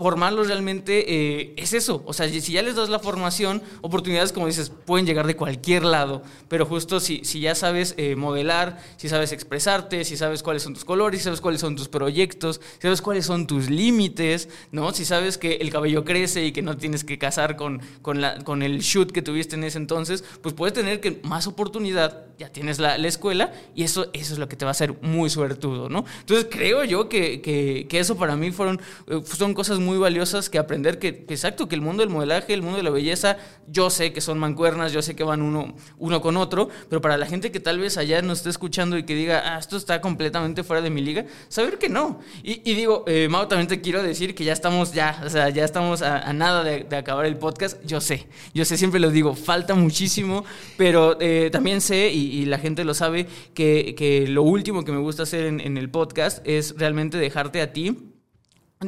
[0.00, 2.02] formarlos realmente eh, es eso.
[2.06, 5.84] O sea, si ya les das la formación, oportunidades, como dices, pueden llegar de cualquier
[5.84, 6.22] lado.
[6.48, 10.72] Pero justo si, si ya sabes eh, modelar, si sabes expresarte, si sabes cuáles son
[10.72, 14.94] tus colores, si sabes cuáles son tus proyectos, si sabes cuáles son tus límites, ¿no?
[14.94, 18.38] Si sabes que el cabello crece y que no tienes que casar con, con, la,
[18.38, 22.48] con el shoot que tuviste en ese entonces, pues puedes tener que más oportunidad, ya
[22.48, 25.28] tienes la, la escuela y eso, eso es lo que te va a hacer muy
[25.28, 26.06] suertudo, ¿no?
[26.20, 29.98] Entonces creo yo que, que, que eso para mí fueron, eh, son cosas muy muy
[29.98, 33.38] valiosas que aprender que, exacto, que el mundo del modelaje, el mundo de la belleza,
[33.66, 37.16] yo sé que son mancuernas, yo sé que van uno, uno con otro, pero para
[37.16, 40.00] la gente que tal vez allá nos esté escuchando y que diga, ah, esto está
[40.00, 42.20] completamente fuera de mi liga, saber que no.
[42.44, 45.64] Y, digo, eh, Mau, también te quiero decir que ya estamos, ya, o sea, ya
[45.64, 49.74] estamos a, nada de, acabar el podcast, yo sé, yo sé, siempre lo digo, falta
[49.74, 50.44] muchísimo,
[50.76, 54.98] pero eh, también sé, y, la gente lo sabe, que, que, lo último que me
[54.98, 58.09] gusta hacer en, en el podcast es realmente dejarte a ti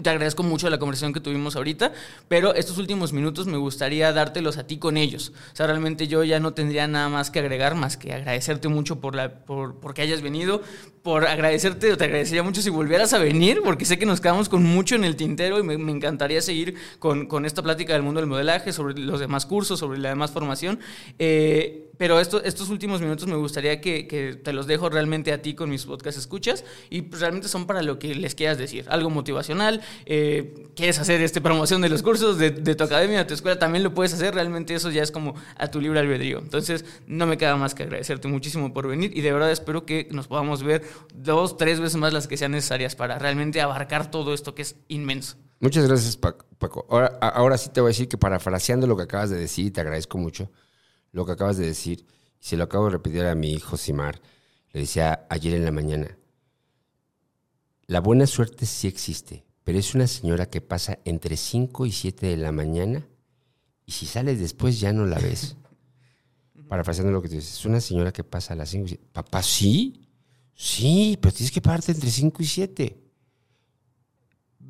[0.01, 1.93] te agradezco mucho la conversación que tuvimos ahorita,
[2.27, 5.35] pero estos últimos minutos me gustaría dártelos a ti con ellos.
[5.53, 9.01] O sea, realmente yo ya no tendría nada más que agregar, más que agradecerte mucho
[9.01, 10.63] por, la, por, por que hayas venido,
[11.03, 14.65] por agradecerte, te agradecería mucho si volvieras a venir, porque sé que nos quedamos con
[14.65, 18.31] mucho en el tintero y me, encantaría seguir con, con, esta plática del mundo del
[18.31, 20.81] modelaje, sobre los demás cursos, sobre la demás formación.
[21.19, 25.41] Eh, pero esto, estos últimos minutos me gustaría que, que, te los dejo realmente a
[25.41, 28.87] ti con mis podcast escuchas y pues, realmente son para lo que les quieras decir.
[28.89, 33.25] Algo motivacional, eh, quieres hacer este promoción de los cursos de, de, tu academia, de
[33.27, 34.35] tu escuela, también lo puedes hacer.
[34.35, 36.41] Realmente eso ya es como a tu libre albedrío.
[36.41, 40.09] Entonces, no me queda más que agradecerte muchísimo por venir y de verdad espero que
[40.11, 40.83] nos podamos ver
[41.15, 44.75] dos, tres veces más las que sean necesarias para realmente abarcar todo esto que es
[44.89, 45.37] inmenso.
[45.61, 46.85] Muchas gracias, Paco.
[46.91, 49.81] Ahora, ahora sí te voy a decir que parafraseando lo que acabas de decir, te
[49.81, 50.51] agradezco mucho
[51.13, 52.07] lo que acabas de decir.
[52.41, 54.21] Y se lo acabo de repetir a mi hijo Simar.
[54.73, 56.19] Le decía ayer en la mañana.
[57.87, 62.27] La buena suerte sí existe, pero es una señora que pasa entre 5 y 7
[62.27, 63.07] de la mañana
[63.85, 65.57] y si sales después ya no la ves.
[66.69, 69.05] Parafraseando lo que tú dices, es una señora que pasa a las 5 y 7.
[69.13, 70.09] Papá, sí,
[70.55, 73.02] sí, pero tienes que pararte entre 5 y 7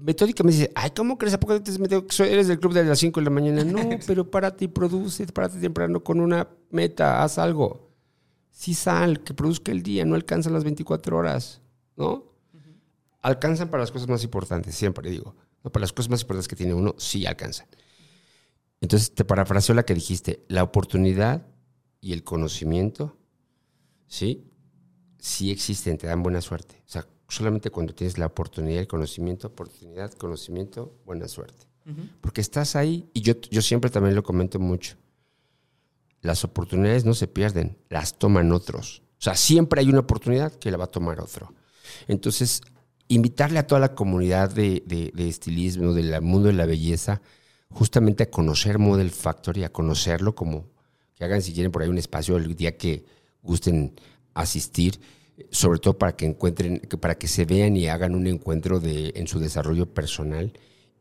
[0.03, 1.35] metódica me dice, ay, ¿cómo crees?
[1.35, 3.65] ¿A poco eres del club de las 5 de la mañana?
[3.65, 7.91] No, pero párate y produce, párate temprano con una meta, haz algo.
[8.51, 11.63] Sí sal, que produzca el día, no alcanzan las 24 horas,
[11.97, 12.33] ¿no?
[13.23, 15.37] Alcanzan para las cosas más importantes, siempre digo.
[15.63, 17.69] No, para las cosas más importantes que tiene uno, sí alcanzan.
[18.81, 21.47] Entonces, te parafraseo la que dijiste, la oportunidad
[22.01, 23.17] y el conocimiento,
[24.09, 24.51] ¿sí?
[25.19, 26.83] Sí existen, te dan buena suerte.
[26.85, 31.67] O sea, solamente cuando tienes la oportunidad, el conocimiento, oportunidad, conocimiento, buena suerte.
[32.21, 34.97] Porque estás ahí, y yo, yo siempre también lo comento mucho,
[36.21, 39.03] las oportunidades no se pierden, las toman otros.
[39.19, 41.53] O sea, siempre hay una oportunidad que la va a tomar otro.
[42.07, 42.61] Entonces,
[43.09, 47.23] invitarle a toda la comunidad de, de, estilismo, del mundo de la belleza,
[47.71, 50.71] justamente a conocer Model Factory, a conocerlo como
[51.15, 53.05] que hagan si quieren por ahí un espacio el día que
[53.43, 53.95] gusten
[54.35, 55.01] asistir
[55.51, 59.27] sobre todo para que encuentren, para que se vean y hagan un encuentro de, en
[59.27, 60.53] su desarrollo personal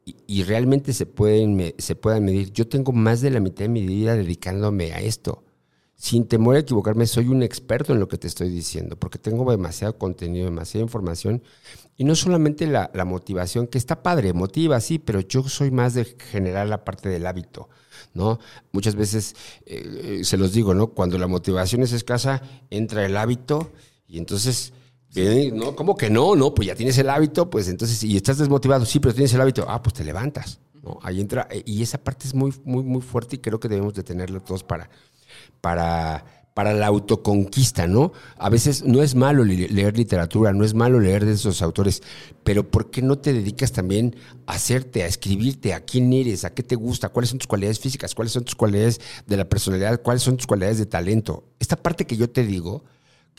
[0.05, 2.51] y, realmente se pueden, se puedan medir.
[2.53, 5.43] Yo tengo más de la mitad de mi vida dedicándome a esto.
[5.95, 9.49] Sin temor a equivocarme, soy un experto en lo que te estoy diciendo, porque tengo
[9.51, 11.43] demasiado contenido, demasiada información,
[11.95, 16.05] y no solamente la, motivación, que está padre, motiva, sí, pero yo soy más de
[16.05, 17.69] generar la parte del hábito,
[18.15, 18.39] ¿no?
[18.71, 19.35] Muchas veces
[19.67, 20.87] eh, se los digo, ¿no?
[20.87, 22.41] Cuando la motivación es escasa,
[22.71, 23.71] entra el hábito,
[24.11, 24.73] y entonces
[25.53, 25.75] ¿no?
[25.75, 26.35] ¿Cómo que no?
[26.35, 29.41] No, pues ya tienes el hábito, pues entonces, y estás desmotivado, sí, pero tienes el
[29.41, 30.99] hábito, ah, pues te levantas, ¿no?
[31.01, 33.93] Ahí entra, eh, y esa parte es muy, muy, muy fuerte y creo que debemos
[33.93, 34.89] de tenerla todos para,
[35.59, 38.13] para, para la autoconquista, ¿no?
[38.37, 42.01] A veces no es malo leer literatura, no es malo leer de esos autores,
[42.45, 44.15] pero ¿por qué no te dedicas también
[44.45, 47.79] a hacerte, a escribirte, a quién eres, a qué te gusta, cuáles son tus cualidades
[47.79, 51.43] físicas, cuáles son tus cualidades de la personalidad, cuáles son tus cualidades de talento?
[51.59, 52.85] Esta parte que yo te digo,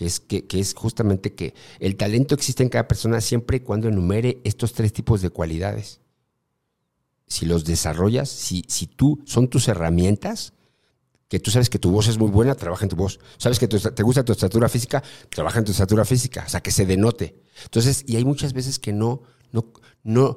[0.02, 3.60] que es, que, que es justamente que el talento existe en cada persona siempre y
[3.60, 6.00] cuando enumere estos tres tipos de cualidades.
[7.28, 10.54] Si los desarrollas, si, si tú son tus herramientas,
[11.28, 13.20] que tú sabes que tu voz es muy buena, trabaja en tu voz.
[13.38, 16.72] Sabes que te gusta tu estatura física, trabaja en tu estatura física, o sea, que
[16.72, 17.40] se denote.
[17.64, 19.22] Entonces, y hay muchas veces que no,
[19.52, 19.72] no,
[20.02, 20.36] no,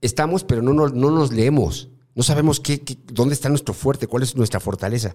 [0.00, 1.90] estamos, pero no nos, no nos leemos.
[2.14, 2.82] No sabemos qué-
[3.12, 5.14] dónde está nuestro fuerte, cuál es nuestra fortaleza.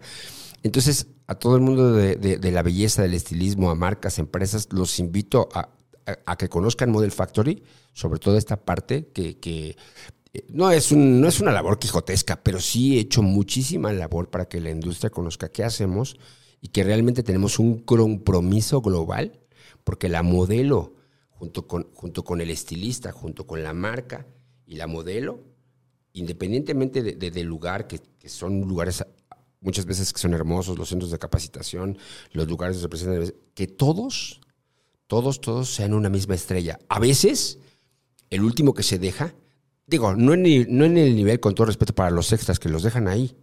[0.63, 4.67] Entonces, a todo el mundo de, de- de la belleza, del estilismo, a marcas, empresas,
[4.71, 5.69] los invito a,
[6.37, 7.63] que conozcan Model Factory,
[7.93, 9.77] sobre todo esta parte que, que,
[10.33, 14.29] eh, no, es un- no es una labor quijotesca, pero sí he hecho muchísima labor
[14.29, 16.17] para que la industria conozca qué hacemos
[16.61, 19.39] y que realmente tenemos un compromiso global,
[19.83, 20.95] porque la modelo,
[21.29, 24.25] junto con, junto con el estilista, junto con la marca
[24.65, 25.39] y la modelo,
[26.13, 29.03] independientemente de- de- del lugar, que son lugares
[29.61, 31.97] muchas veces que son hermosos, los centros de capacitación,
[32.31, 34.41] los lugares representan, que todos,
[35.07, 36.79] todos, todos sean una misma estrella.
[36.89, 37.59] A veces,
[38.29, 39.33] el último que se deja,
[39.87, 42.69] digo, no en, el- no en el nivel, con todo respeto para los extras que
[42.69, 43.35] los dejan ahí,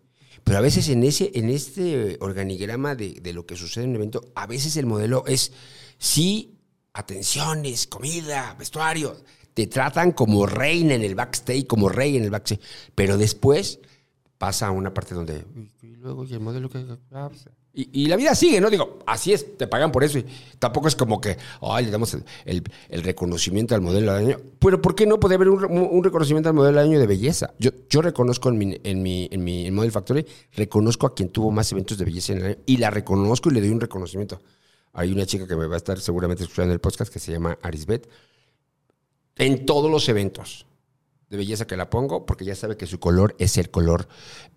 [0.45, 3.97] pero a veces en, ese, en este organigrama de, de lo que sucede en un
[3.97, 5.53] evento, a veces el modelo es,
[5.99, 6.57] sí,
[6.93, 9.17] atenciones, comida, vestuario,
[9.55, 12.61] te tratan como reina en el backstage, como rey en el backstage,
[12.95, 13.81] pero después
[14.39, 15.45] pasa a una parte donde,
[15.83, 16.85] y, luego, y el modelo que...
[17.13, 17.49] ah, pues,
[17.79, 18.71] y, la vida sigue, ¿no?
[18.71, 20.19] Digo, así es, te pagan por eso.
[20.19, 20.25] Y
[20.59, 22.65] tampoco es como que, ay, le damos el,
[23.03, 24.39] reconocimiento al modelo del año.
[24.59, 27.07] Pero ¿por qué no puede haber un, re- un reconocimiento al modelo del año de
[27.07, 27.53] belleza?
[27.59, 31.51] Yo, yo reconozco en mi, en mi, en mi Model Factory, reconozco a quien tuvo
[31.51, 34.41] más eventos de belleza en el año y la reconozco y le doy un reconocimiento.
[34.95, 37.59] Hay una chica que me va a estar seguramente escuchando el podcast que se llama
[37.61, 38.09] Arisbet.
[39.37, 40.65] En todos los eventos
[41.31, 44.09] de belleza que la pongo, porque ya sabe que su color es el color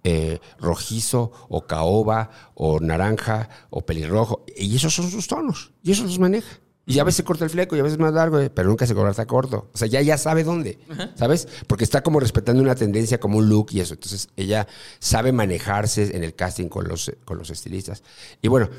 [0.04, 4.46] eh, rojizo o caoba o naranja o pelirrojo.
[4.56, 5.74] Y esos son sus tonos.
[5.84, 6.60] Y eso los maneja.
[6.90, 8.96] Y a veces corta el fleco y a veces más largo, eh, pero nunca se
[8.96, 9.70] corta corto.
[9.72, 10.80] O sea, ya, ya sabe dónde,
[11.14, 11.48] ¿sabes?
[11.68, 13.94] Porque está como respetando una tendencia, como un look y eso.
[13.94, 14.68] Entonces, ella
[14.98, 18.02] sabe manejarse en el casting con los, con los estilistas.
[18.42, 18.70] Y bueno,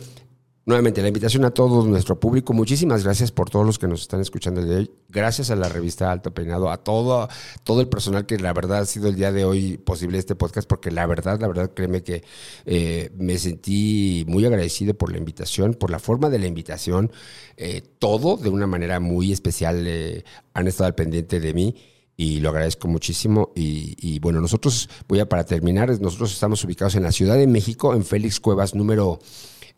[0.70, 2.52] Nuevamente, la invitación a todo nuestro público.
[2.52, 4.90] Muchísimas gracias por todos los que nos están escuchando el de hoy.
[5.08, 7.28] Gracias a la revista Alto Peinado, a todo,
[7.64, 10.68] todo el personal que la verdad ha sido el día de hoy posible este podcast,
[10.68, 12.22] porque la verdad, la verdad, créeme que
[12.66, 17.10] eh, me sentí muy agradecido por la invitación, por la forma de la invitación.
[17.56, 20.22] Eh, todo de una manera muy especial eh,
[20.54, 21.74] han estado al pendiente de mí
[22.16, 23.50] y lo agradezco muchísimo.
[23.56, 27.48] Y, y, bueno, nosotros, voy a para terminar, nosotros estamos ubicados en la Ciudad de
[27.48, 29.18] México, en Félix Cuevas número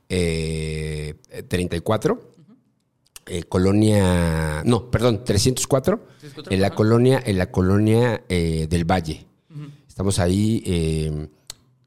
[0.09, 1.15] eh,
[1.49, 2.33] 34.
[3.27, 6.01] eh, colonia, no, perdón, 304,
[6.51, 9.27] en la colonia, en la colonia eh, del Valle.
[9.87, 11.29] Estamos ahí eh,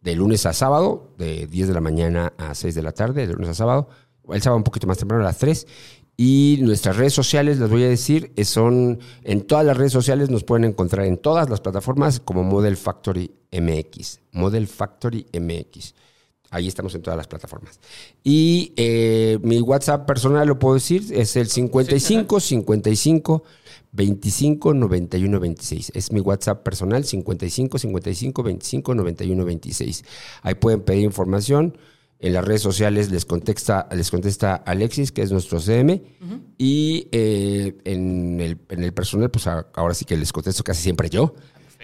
[0.01, 3.33] de lunes a sábado, de 10 de la mañana a 6 de la tarde, de
[3.33, 3.89] lunes a sábado.
[4.29, 5.67] El sábado un poquito más temprano, a las 3.
[6.17, 10.29] Y nuestras redes sociales, les voy a decir, eh, son en todas las redes sociales,
[10.29, 14.19] nos pueden encontrar en todas las plataformas como Model Factory MX.
[14.31, 15.93] Model Factory MX.
[16.55, 17.81] Ahí estamos en todas las plataformas.
[18.23, 23.43] Y eh, mi WhatsApp personal, lo puedo decir, es el 55 55
[23.91, 25.91] 25 91 26.
[25.93, 30.05] Es mi WhatsApp personal, 55 55 25 91 26.
[30.43, 31.77] Ahí pueden pedir información.
[32.19, 36.03] En las redes sociales les contesta, les contesta Alexis, que es nuestro CM.
[36.57, 41.09] Y eh, en, el, en el personal, pues ahora sí que les contesto casi siempre
[41.09, 41.35] yo.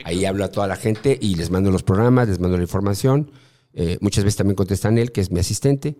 [0.06, 3.32] Ahí hablo a toda la gente y les mando los programas, les mando la información.
[3.74, 5.96] Eh, muchas veces también contestan él, que es mi asistente.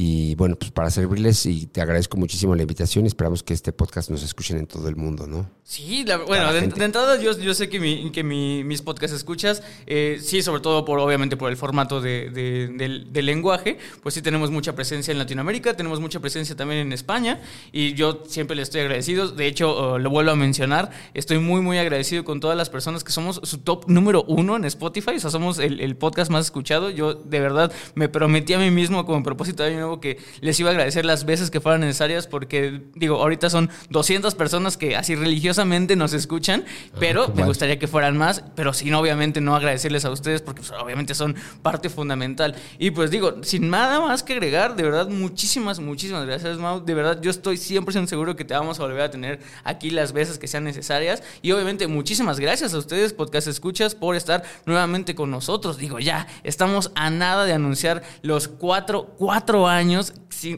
[0.00, 3.72] Y bueno, pues para servirles y te agradezco muchísimo la invitación y esperamos que este
[3.72, 5.50] podcast nos escuchen en todo el mundo, ¿no?
[5.64, 9.60] Sí, la- bueno, de, entrada yo, yo sé que, mi- que mi- mis podcasts escuchas,
[9.88, 14.14] eh, sí, sobre todo por, obviamente, por el formato de, de- del, del lenguaje, pues
[14.14, 17.40] sí tenemos mucha presencia en Latinoamérica, tenemos mucha presencia también en España,
[17.72, 21.60] y yo siempre le estoy agradecido, de hecho, eh, lo vuelvo a mencionar, estoy muy,
[21.60, 25.20] muy agradecido con todas las personas que somos su top número uno en Spotify, o
[25.20, 29.04] sea, somos el, el podcast más escuchado, yo de verdad me prometí a mí mismo
[29.04, 32.26] como propósito de año nuevo que les iba a agradecer las veces que fueran necesarias
[32.26, 36.64] porque, digo, ahorita son 200 personas que así religiosamente nos escuchan,
[36.98, 40.72] pero me gustaría que fueran más, pero sin obviamente no agradecerles a ustedes porque pues,
[40.72, 42.54] obviamente son parte fundamental.
[42.78, 46.84] Y pues digo, sin nada más que agregar, de verdad, muchísimas, muchísimas gracias, Mau.
[46.84, 50.12] De verdad, yo estoy 100% seguro que te vamos a volver a tener aquí las
[50.12, 51.22] veces que sean necesarias.
[51.42, 55.78] Y obviamente, muchísimas gracias a ustedes, podcast escuchas, por estar nuevamente con nosotros.
[55.78, 60.12] Digo, ya, estamos a nada de anunciar los cuatro, cuatro años,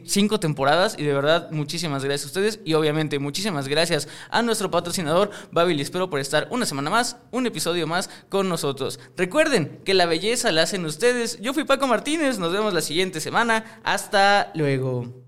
[0.05, 0.95] cinco temporadas.
[0.97, 2.59] Y de verdad, muchísimas gracias a ustedes.
[2.65, 5.79] Y obviamente, muchísimas gracias a nuestro patrocinador, Babil.
[5.79, 8.99] Espero por estar una semana más, un episodio más con nosotros.
[9.15, 11.39] Recuerden que la belleza la hacen ustedes.
[11.39, 12.39] Yo fui Paco Martínez.
[12.39, 13.79] Nos vemos la siguiente semana.
[13.83, 15.21] Hasta luego.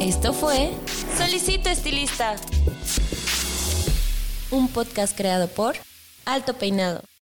[0.00, 0.72] Esto fue
[1.16, 2.36] Solicito Estilista,
[4.50, 5.76] un podcast creado por
[6.24, 7.10] Alto Peinado.